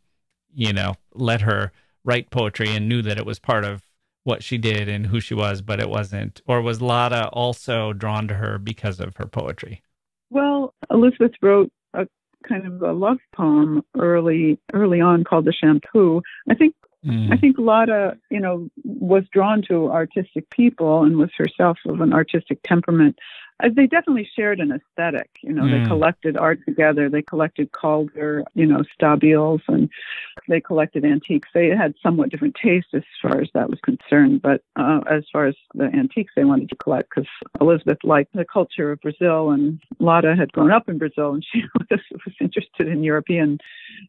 [0.53, 1.71] you know, let her
[2.03, 3.83] write poetry and knew that it was part of
[4.23, 6.41] what she did and who she was, but it wasn't?
[6.47, 9.81] Or was Lota also drawn to her because of her poetry?
[10.29, 12.07] Well, Elizabeth wrote a
[12.47, 16.21] kind of a love poem early early on called The Shampoo.
[16.49, 16.75] I think
[17.05, 17.31] mm.
[17.31, 22.13] I think Lota, you know, was drawn to artistic people and was herself of an
[22.13, 23.17] artistic temperament.
[23.61, 25.29] Uh, they definitely shared an aesthetic.
[25.41, 25.83] You know, mm.
[25.83, 27.09] they collected art together.
[27.09, 29.89] They collected Calder, you know, stabiles, and
[30.47, 31.49] they collected antiques.
[31.53, 35.45] They had somewhat different tastes as far as that was concerned, but uh, as far
[35.45, 37.29] as the antiques they wanted to collect, because
[37.61, 41.63] Elizabeth liked the culture of Brazil, and Lota had grown up in Brazil, and she
[41.75, 43.59] was, was interested in European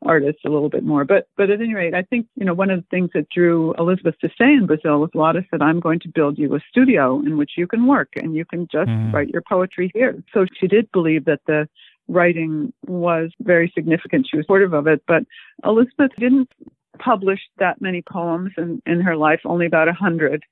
[0.03, 1.05] artists a little bit more.
[1.05, 3.75] But but at any rate, I think you know one of the things that drew
[3.75, 7.21] Elizabeth to stay in Brazil was Lota said, "I'm going to build you a studio
[7.21, 9.13] in which you can work and you can just mm.
[9.13, 11.69] write your poetry here." So she did believe that the
[12.09, 14.29] writing was very significant.
[14.31, 15.25] She was supportive of it, but
[15.65, 16.51] Elizabeth didn't
[16.99, 20.43] publish that many poems in, in her life, only about a hundred.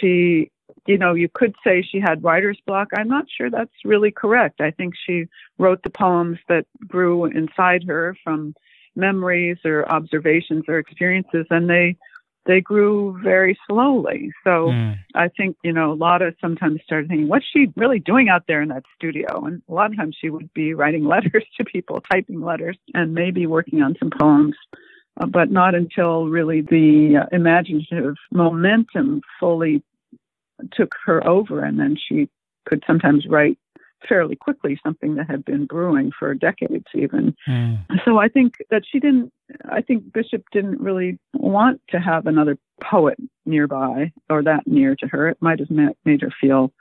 [0.00, 0.50] She,
[0.86, 2.88] you know, you could say she had writer's block.
[2.96, 4.60] I'm not sure that's really correct.
[4.60, 5.26] I think she
[5.58, 8.54] wrote the poems that grew inside her from
[8.96, 11.96] memories or observations or experiences, and they
[12.46, 14.32] they grew very slowly.
[14.44, 14.96] So mm.
[15.14, 18.68] I think, you know, Lota sometimes started thinking, what's she really doing out there in
[18.68, 19.44] that studio?
[19.44, 23.14] And a lot of times she would be writing letters to people, typing letters, and
[23.14, 24.54] maybe working on some poems.
[25.18, 29.82] Uh, but not until really the uh, imaginative momentum fully
[30.72, 32.28] took her over, and then she
[32.66, 33.58] could sometimes write
[34.08, 37.34] fairly quickly something that had been brewing for decades even.
[37.48, 37.78] Mm.
[38.04, 39.32] so i think that she didn't
[39.70, 45.06] i think bishop didn't really want to have another poet nearby or that near to
[45.06, 45.28] her.
[45.28, 46.72] It might have made her feel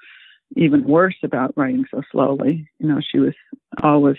[0.55, 2.67] even worse about writing so slowly.
[2.79, 3.33] You know she was
[3.81, 4.17] always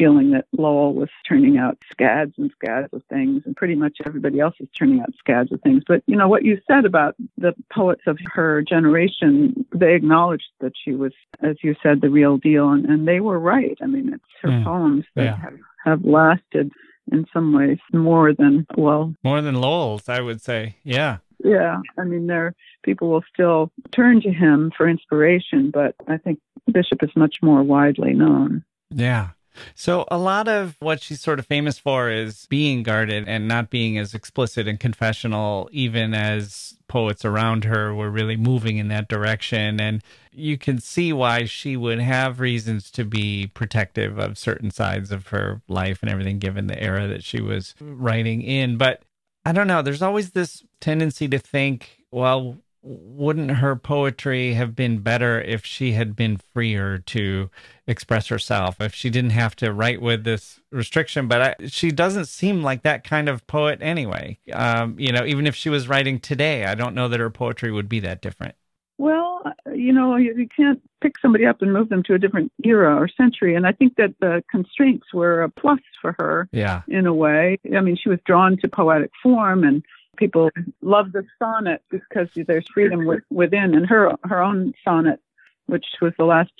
[0.00, 4.40] feeling that Lowell was turning out scads and scads of things, and pretty much everybody
[4.40, 5.82] else is turning out scads of things.
[5.86, 10.72] But you know what you said about the poets of her generation, they acknowledged that
[10.82, 13.76] she was, as you said, the real deal, and, and they were right.
[13.82, 14.64] I mean, it's her mm.
[14.64, 15.36] poems that yeah.
[15.36, 16.72] have, have lasted
[17.12, 20.76] in some ways more than well, more than Lowell's, I would say.
[20.82, 21.18] Yeah.
[21.42, 26.38] Yeah, I mean, there people will still turn to him for inspiration, but I think
[26.70, 28.62] Bishop is much more widely known.
[28.90, 29.30] Yeah.
[29.74, 33.70] So, a lot of what she's sort of famous for is being guarded and not
[33.70, 39.08] being as explicit and confessional, even as poets around her were really moving in that
[39.08, 39.80] direction.
[39.80, 45.12] And you can see why she would have reasons to be protective of certain sides
[45.12, 48.76] of her life and everything, given the era that she was writing in.
[48.76, 49.02] But
[49.44, 54.98] I don't know, there's always this tendency to think, well, wouldn't her poetry have been
[54.98, 57.50] better if she had been freer to
[57.86, 61.28] express herself if she didn't have to write with this restriction?
[61.28, 64.38] But I, she doesn't seem like that kind of poet anyway.
[64.52, 67.70] Um, you know even if she was writing today i don't know that her poetry
[67.70, 68.54] would be that different.
[68.98, 69.42] Well
[69.74, 72.94] you know you, you can't pick somebody up and move them to a different era
[72.94, 76.82] or century and i think that the constraints were a plus for her yeah.
[76.88, 77.58] in a way.
[77.74, 79.82] I mean she was drawn to poetic form and
[80.16, 80.50] people
[80.82, 83.74] love the sonnet because there's freedom within.
[83.74, 85.20] And her her own sonnet,
[85.66, 86.52] which was the last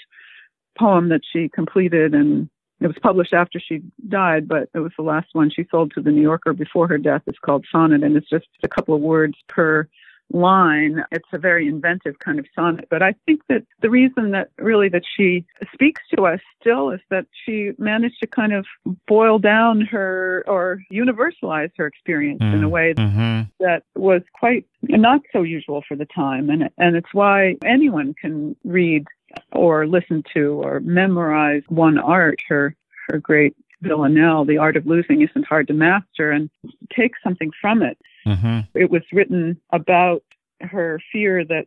[0.78, 2.48] poem that she completed, and
[2.80, 6.00] it was published after she died, but it was the last one she sold to
[6.00, 7.22] the New Yorker before her death.
[7.26, 9.86] It's called Sonnet, and it's just a couple of words per
[10.32, 11.04] line.
[11.10, 12.86] It's a very inventive kind of sonnet.
[12.90, 17.00] But I think that the reason that really that she speaks to us still is
[17.10, 18.66] that she managed to kind of
[19.06, 23.42] boil down her or universalize her experience mm, in a mm, way mm-hmm.
[23.60, 26.50] that was quite not so usual for the time.
[26.50, 29.06] And and it's why anyone can read
[29.52, 32.74] or listen to or memorize one art, her
[33.08, 36.50] her great Villanelle, The Art of Losing Isn't Hard to Master, and
[36.94, 37.98] take something from it.
[38.26, 38.60] Mm-hmm.
[38.78, 40.22] It was written about
[40.60, 41.66] her fear that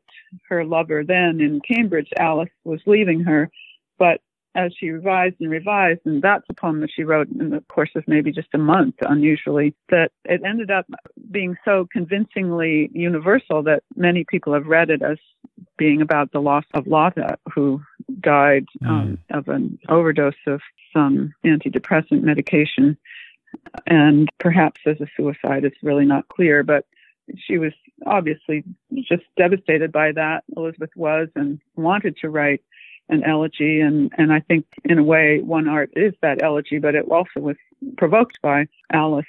[0.49, 3.49] her lover then in Cambridge, Alice, was leaving her.
[3.97, 4.21] But
[4.55, 7.89] as she revised and revised, and that's a poem that she wrote in the course
[7.95, 10.85] of maybe just a month, unusually, that it ended up
[11.31, 15.17] being so convincingly universal that many people have read it as
[15.77, 17.81] being about the loss of Lota, who
[18.19, 18.87] died mm.
[18.87, 20.61] um, of an overdose of
[20.93, 22.95] some antidepressant medication.
[23.87, 26.85] And perhaps as a suicide, it's really not clear, but
[27.37, 27.73] she was
[28.05, 28.63] obviously
[28.95, 30.43] just devastated by that.
[30.55, 32.61] Elizabeth was and wanted to write
[33.09, 33.79] an elegy.
[33.81, 37.39] And, and I think in a way, one art is that elegy, but it also
[37.39, 37.57] was
[37.97, 39.25] provoked by Alice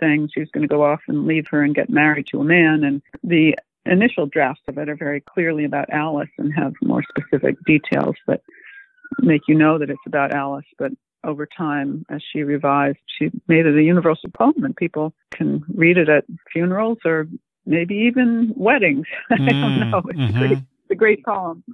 [0.00, 2.44] saying she was going to go off and leave her and get married to a
[2.44, 2.82] man.
[2.84, 7.56] And the initial drafts of it are very clearly about Alice and have more specific
[7.64, 8.42] details that
[9.20, 10.66] make you know that it's about Alice.
[10.78, 10.92] But
[11.24, 15.98] over time, as she revised, she made it a universal poem, and people can read
[15.98, 17.28] it at funerals or
[17.66, 19.06] maybe even weddings.
[19.30, 20.02] Mm, I don't mm, know.
[20.08, 20.36] It's mm-hmm.
[20.36, 20.58] a great
[20.92, 21.64] a great poem.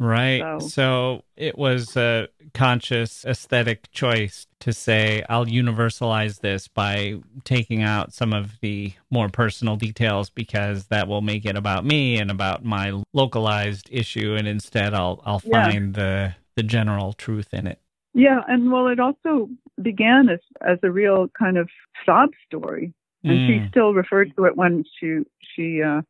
[0.00, 0.40] Right.
[0.60, 0.68] So.
[0.68, 1.24] so.
[1.36, 8.32] it was a conscious aesthetic choice to say, I'll universalize this by taking out some
[8.32, 13.02] of the more personal details because that will make it about me and about my
[13.12, 14.34] localized issue.
[14.34, 16.02] And instead, I'll, I'll find yeah.
[16.02, 17.78] the, the general truth in it.
[18.14, 18.40] Yeah.
[18.46, 19.48] And well, it also
[19.80, 21.68] began as, as a real kind of
[22.04, 22.92] sob story.
[23.24, 23.46] And mm.
[23.46, 25.20] she still referred to it when she,
[25.54, 26.02] she, uh,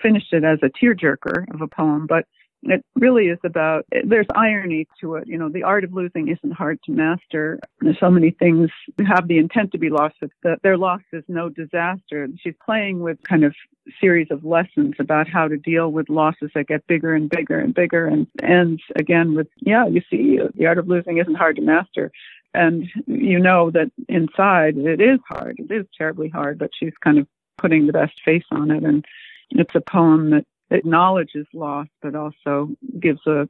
[0.00, 2.26] finished it as a tearjerker of a poem, but
[2.62, 6.52] it really is about there's irony to it you know the art of losing isn't
[6.52, 7.58] hard to master.
[7.80, 8.70] There's so many things
[9.06, 12.22] have the intent to be lost that their loss is no disaster.
[12.24, 13.54] And she's playing with kind of
[14.00, 17.74] series of lessons about how to deal with losses that get bigger and bigger and
[17.74, 21.62] bigger and ends again with yeah you see the art of losing isn't hard to
[21.62, 22.12] master.
[22.52, 27.18] And you know that inside it is hard it is terribly hard but she's kind
[27.18, 27.26] of
[27.58, 28.82] putting the best face on it.
[28.84, 29.04] And
[29.50, 33.48] it's a poem that acknowledges loss, but also gives a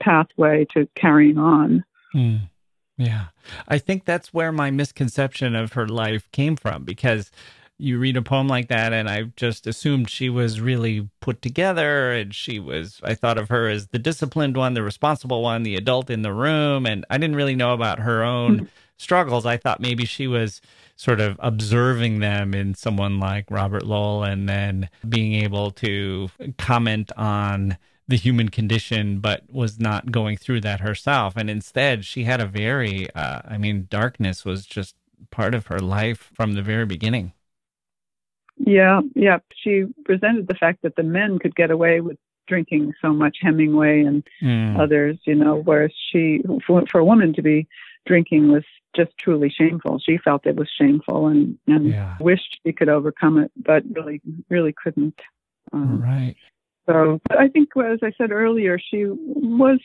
[0.00, 1.84] pathway to carrying on.
[2.14, 2.40] Mm.
[2.96, 3.26] Yeah.
[3.66, 7.30] I think that's where my misconception of her life came from because
[7.78, 12.12] you read a poem like that and I just assumed she was really put together
[12.12, 15.76] and she was I thought of her as the disciplined one, the responsible one, the
[15.76, 18.66] adult in the room and I didn't really know about her own mm-hmm.
[19.00, 19.46] Struggles.
[19.46, 20.60] I thought maybe she was
[20.96, 26.28] sort of observing them in someone like Robert Lowell and then being able to
[26.58, 32.24] comment on the human condition but was not going through that herself and instead she
[32.24, 34.96] had a very uh, I mean darkness was just
[35.30, 37.32] part of her life from the very beginning.
[38.58, 39.38] Yeah, yeah.
[39.54, 44.02] She resented the fact that the men could get away with drinking so much Hemingway
[44.02, 44.78] and mm.
[44.78, 47.68] others, you know, whereas she, for, for, a woman to be
[48.06, 49.98] drinking was just truly shameful.
[49.98, 52.16] She felt it was shameful and, and yeah.
[52.20, 55.18] wished she could overcome it, but really, really couldn't.
[55.72, 56.36] Um, right.
[56.86, 59.80] So I think, as I said earlier, she was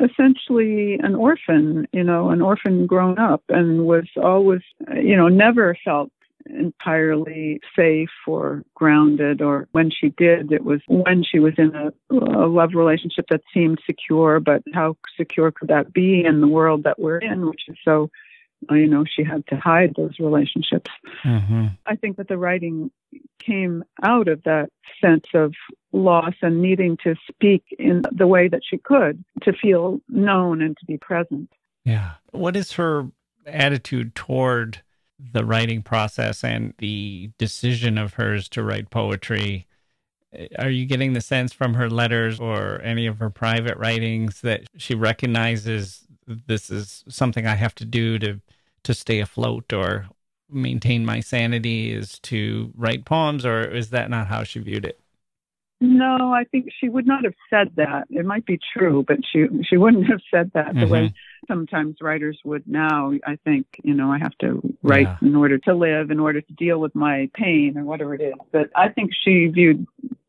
[0.00, 4.62] essentially an orphan, you know, an orphan grown up and was always,
[4.96, 6.10] you know, never felt
[6.46, 11.92] entirely safe or grounded or when she did it was when she was in a,
[12.10, 16.82] a, love relationship that seemed secure but how secure could that be in the world
[16.82, 18.10] that we're in which is so
[18.70, 20.90] you know she had to hide those relationships.
[21.24, 21.66] Mm-hmm.
[21.86, 22.90] i think that the writing
[23.38, 25.54] came out of that sense of
[25.92, 30.76] loss and needing to speak in the way that she could to feel known and
[30.78, 31.50] to be present.
[31.84, 32.12] Yeah.
[32.30, 33.08] What is her
[33.46, 34.82] attitude toward
[35.32, 39.66] the writing process and the decision of hers to write poetry?
[40.58, 44.62] Are you getting the sense from her letters or any of her private writings that
[44.76, 48.40] she recognizes this is something I have to do to
[48.84, 50.08] to stay afloat or
[50.50, 54.98] maintain my sanity is to write poems or is that not how she viewed it?
[55.80, 58.06] No, I think she would not have said that.
[58.08, 60.80] It might be true, but she she wouldn't have said that mm-hmm.
[60.80, 61.52] the way mm-hmm.
[61.52, 63.12] sometimes writers would now.
[63.26, 65.16] I think you know I have to write yeah.
[65.20, 68.34] in order to live, in order to deal with my pain or whatever it is.
[68.52, 69.84] But I think she viewed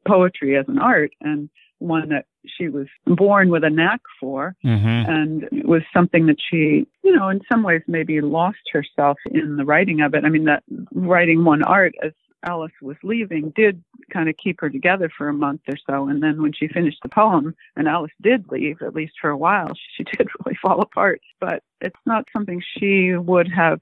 [0.07, 5.11] poetry as an art and one that she was born with a knack for, mm-hmm.
[5.11, 9.57] and it was something that she, you know, in some ways maybe lost herself in
[9.57, 10.25] the writing of it.
[10.25, 10.63] I mean, that
[10.93, 12.11] writing one art as
[12.45, 16.07] Alice was leaving did kind of keep her together for a month or so.
[16.07, 19.37] And then when she finished the poem, and Alice did leave, at least for a
[19.37, 21.21] while, she did really fall apart.
[21.39, 23.79] But it's not something she would have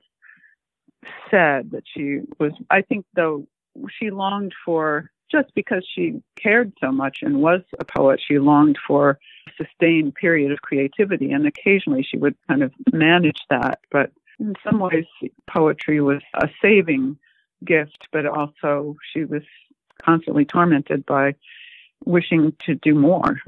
[1.29, 2.51] said that she was.
[2.69, 3.47] I think, though,
[3.99, 8.77] she longed for, just because she cared so much and was a poet, she longed
[8.85, 11.31] for a sustained period of creativity.
[11.31, 13.79] And occasionally she would kind of manage that.
[13.91, 15.05] But in some ways,
[15.47, 17.17] poetry was a saving
[17.65, 19.43] gift, but also she was
[20.01, 21.35] constantly tormented by
[22.05, 23.39] wishing to do more.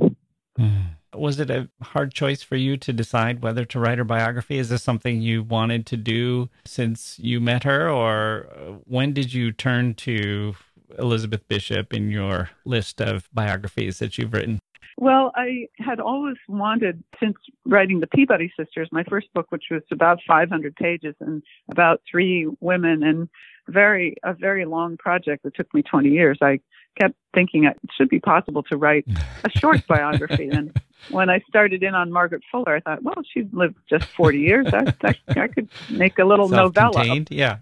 [0.60, 0.84] Mm.
[1.16, 4.58] Was it a hard choice for you to decide whether to write her biography?
[4.58, 9.52] Is this something you wanted to do since you met her, or when did you
[9.52, 10.56] turn to
[11.00, 14.60] Elizabeth Bishop in your list of biographies that you've written?
[14.98, 17.36] Well, I had always wanted, since
[17.66, 22.48] writing the Peabody Sisters, my first book, which was about 500 pages and about three
[22.60, 23.28] women, and
[23.68, 26.38] very a very long project that took me 20 years.
[26.42, 26.60] I
[27.00, 29.06] kept thinking it should be possible to write
[29.44, 30.50] a short biography.
[30.50, 30.76] And
[31.10, 34.68] when I started in on Margaret Fuller, I thought, well, she lived just 40 years.
[34.74, 37.26] I, I, I could make a little novella.
[37.30, 37.58] Yeah.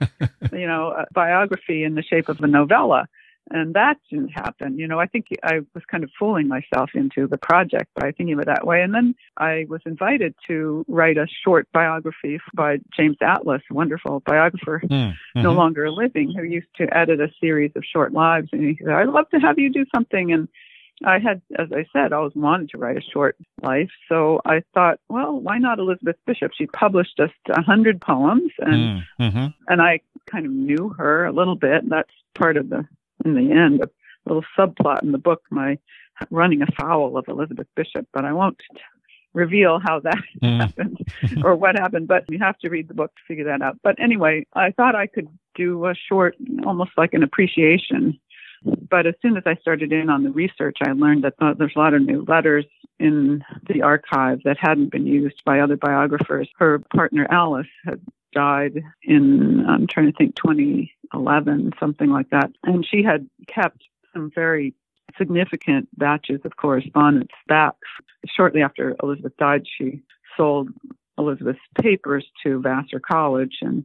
[0.52, 3.06] you know, a biography in the shape of a novella
[3.50, 4.78] and that didn't happen.
[4.78, 8.34] You know, I think I was kind of fooling myself into the project by thinking
[8.34, 8.82] of it that way.
[8.82, 14.20] And then I was invited to write a short biography by James Atlas, a wonderful
[14.24, 15.42] biographer, mm, mm-hmm.
[15.42, 18.48] no longer living, who used to edit a series of short lives.
[18.52, 20.48] And he said, "I'd love to have you do something." And
[21.04, 23.90] I had, as I said, always wanted to write a short life.
[24.08, 26.52] So I thought, well, why not Elizabeth Bishop?
[26.56, 29.46] She published just a hundred poems, and mm, mm-hmm.
[29.68, 31.88] and I kind of knew her a little bit.
[31.88, 32.86] That's part of the
[33.24, 33.88] in the end, a
[34.26, 35.78] little subplot in the book, my
[36.30, 38.60] running afoul of Elizabeth Bishop, but I won't
[39.32, 40.60] reveal how that mm.
[40.60, 40.98] happened
[41.44, 43.78] or what happened, but you have to read the book to figure that out.
[43.82, 46.36] But anyway, I thought I could do a short,
[46.66, 48.18] almost like an appreciation.
[48.62, 51.78] But as soon as I started in on the research, I learned that there's a
[51.78, 52.66] lot of new letters
[52.98, 56.48] in the archive that hadn't been used by other biographers.
[56.58, 58.00] Her partner Alice had
[58.34, 62.50] died in, I'm trying to think, 2011, something like that.
[62.64, 63.82] And she had kept
[64.12, 64.74] some very
[65.16, 67.74] significant batches of correspondence back.
[68.26, 70.02] Shortly after Elizabeth died, she
[70.36, 70.68] sold
[71.18, 73.84] Elizabeth's papers to Vassar College and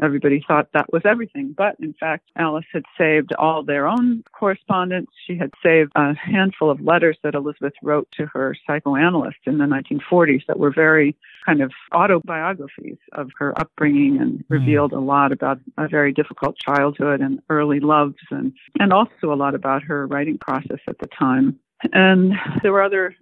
[0.00, 1.54] everybody thought that was everything.
[1.56, 5.10] But in fact, Alice had saved all their own correspondence.
[5.26, 9.64] She had saved a handful of letters that Elizabeth wrote to her psychoanalyst in the
[9.64, 14.44] 1940s that were very kind of autobiographies of her upbringing and mm.
[14.48, 19.34] revealed a lot about a very difficult childhood and early loves and, and also a
[19.34, 21.58] lot about her writing process at the time.
[21.92, 23.16] And there were other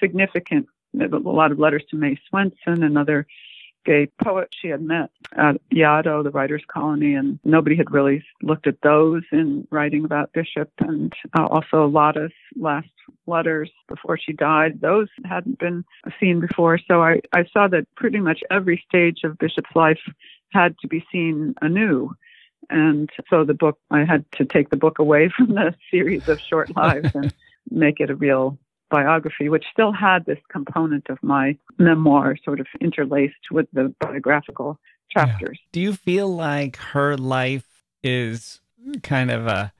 [0.00, 0.66] significant,
[1.00, 3.26] a lot of letters to May Swenson, another
[3.88, 8.66] gay poet she had met at Yaddo, the writers' colony, and nobody had really looked
[8.66, 10.70] at those in writing about Bishop.
[10.78, 12.90] And uh, also Lota's last
[13.26, 15.84] letters before she died, those hadn't been
[16.20, 16.78] seen before.
[16.86, 20.00] So I, I saw that pretty much every stage of Bishop's life
[20.52, 22.14] had to be seen anew.
[22.68, 26.40] And so the book, I had to take the book away from the series of
[26.40, 27.32] short lives and
[27.70, 28.58] make it a real
[28.90, 34.78] biography, which still had this component of my memoir sort of interlaced with the biographical
[35.10, 35.58] chapters.
[35.60, 35.68] Yeah.
[35.72, 38.60] Do you feel like her life is
[39.02, 39.72] kind of a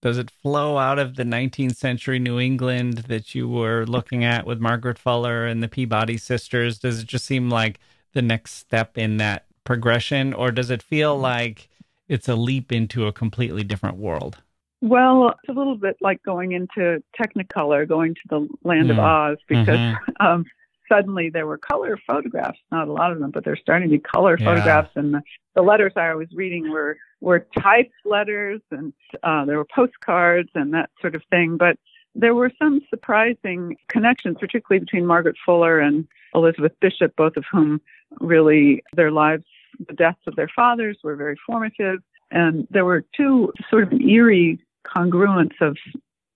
[0.00, 4.46] does it flow out of the 19th century New England that you were looking at
[4.46, 6.78] with Margaret Fuller and the Peabody sisters?
[6.78, 7.80] Does it just seem like
[8.12, 11.22] the next step in that progression, or does it feel mm-hmm.
[11.22, 11.68] like
[12.06, 14.38] it's a leap into a completely different world?
[14.80, 18.92] Well, it's a little bit like going into Technicolor, going to the land mm.
[18.92, 20.12] of Oz, because mm-hmm.
[20.26, 20.44] um,
[20.88, 22.58] suddenly there were color photographs.
[22.70, 24.46] Not a lot of them, but there's starting to be color yeah.
[24.46, 24.90] photographs.
[24.94, 25.22] And the,
[25.54, 30.72] the, letters I was reading were were typed letters, and uh, there were postcards and
[30.74, 31.56] that sort of thing.
[31.56, 31.76] But
[32.14, 37.80] there were some surprising connections, particularly between Margaret Fuller and Elizabeth Bishop, both of whom
[38.20, 39.44] really their lives,
[39.86, 42.00] the deaths of their fathers, were very formative.
[42.30, 45.76] And there were two sort of eerie congruence of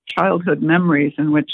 [0.07, 1.51] childhood memories in which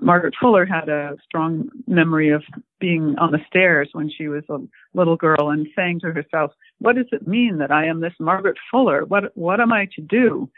[0.00, 2.44] Margaret Fuller had a strong memory of
[2.78, 4.58] being on the stairs when she was a
[4.94, 8.56] little girl and saying to herself, "What does it mean that I am this Margaret
[8.70, 9.04] Fuller?
[9.04, 10.48] What what am I to do?"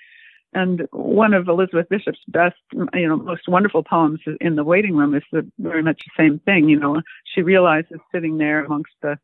[0.55, 5.15] And one of Elizabeth Bishop's best, you know, most wonderful poems in the waiting room
[5.15, 6.69] is the, very much the same thing.
[6.69, 9.19] You know, she realizes sitting there amongst the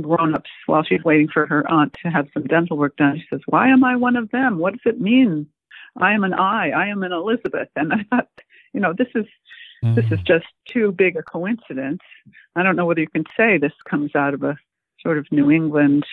[0.00, 3.18] grown-ups while she's waiting for her aunt to have some dental work done.
[3.18, 4.56] She says, "Why am I one of them?
[4.56, 5.48] What does it mean
[5.96, 7.68] I am an I, I am an Elizabeth.
[7.76, 8.28] And I thought,
[8.72, 9.26] you know, this is
[9.84, 9.94] mm.
[9.94, 10.26] this is mm.
[10.26, 12.00] just too big a coincidence.
[12.56, 14.56] I don't know whether you can say this comes out of a
[15.00, 16.04] sort of New England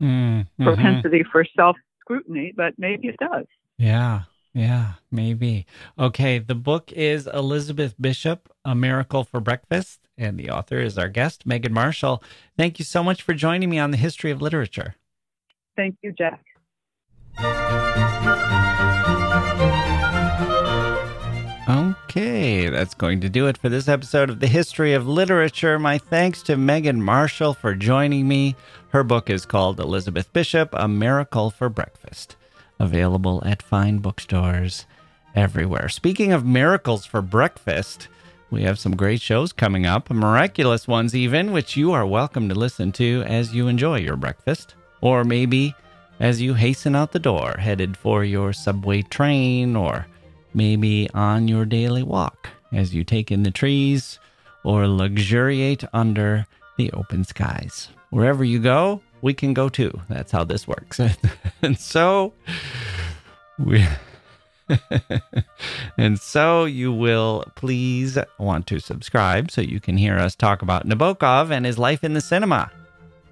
[0.00, 0.64] mm, mm-hmm.
[0.64, 3.46] propensity for self scrutiny, but maybe it does.
[3.78, 4.22] Yeah.
[4.56, 5.66] Yeah, maybe.
[5.98, 11.08] Okay, the book is Elizabeth Bishop, A Miracle for Breakfast, and the author is our
[11.08, 12.22] guest, Megan Marshall.
[12.56, 14.94] Thank you so much for joining me on the history of literature.
[15.74, 16.38] Thank you, Jacke.
[22.74, 25.78] That's going to do it for this episode of the History of Literature.
[25.78, 28.56] My thanks to Megan Marshall for joining me.
[28.88, 32.34] Her book is called Elizabeth Bishop A Miracle for Breakfast,
[32.80, 34.86] available at fine bookstores
[35.36, 35.88] everywhere.
[35.88, 38.08] Speaking of miracles for breakfast,
[38.50, 42.56] we have some great shows coming up, miraculous ones even, which you are welcome to
[42.56, 45.76] listen to as you enjoy your breakfast, or maybe
[46.18, 50.08] as you hasten out the door, headed for your subway train or
[50.52, 54.18] maybe on your daily walk as you take in the trees
[54.64, 56.46] or luxuriate under
[56.76, 57.88] the open skies.
[58.10, 60.00] Wherever you go, we can go too.
[60.08, 61.00] That's how this works.
[61.62, 62.32] and so
[63.58, 63.86] we
[65.98, 70.86] and so you will please want to subscribe so you can hear us talk about
[70.86, 72.70] Nabokov and his life in the cinema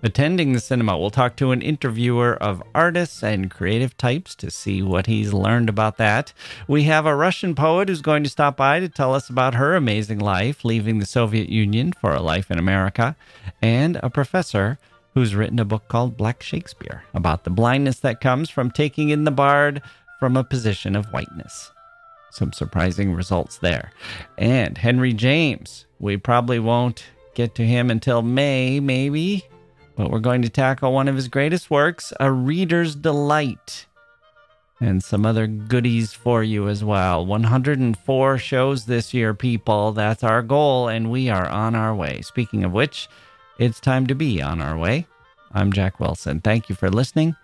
[0.03, 0.99] attending the cinema.
[0.99, 5.69] We'll talk to an interviewer of artists and creative types to see what he's learned
[5.69, 6.33] about that.
[6.67, 9.75] We have a Russian poet who's going to stop by to tell us about her
[9.75, 13.17] amazing life leaving the Soviet Union for a life in America,
[13.61, 14.79] and a professor
[15.15, 19.25] who's written a book called Black Shakespeare about the blindness that comes from taking in
[19.25, 19.83] the bard
[20.19, 21.71] from a position of whiteness.
[22.31, 23.93] Some surprising results there.
[24.39, 25.85] And Henry James.
[26.01, 29.45] We probably won't get to him until May, maybe
[29.97, 33.87] but we're going to tackle one of his greatest works, A Reader's Delight,
[34.81, 37.25] and some other goodies for you as well.
[37.25, 39.93] 104 shows this year, people.
[39.93, 42.21] That's our goal, and we are on our way.
[42.23, 43.09] Speaking of which,
[43.59, 45.07] it's time to be on our way.
[45.53, 46.41] I'm Jacke Wilson.
[46.41, 47.37] Thank you for listening,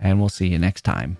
[0.00, 1.18] and we'll see you next time.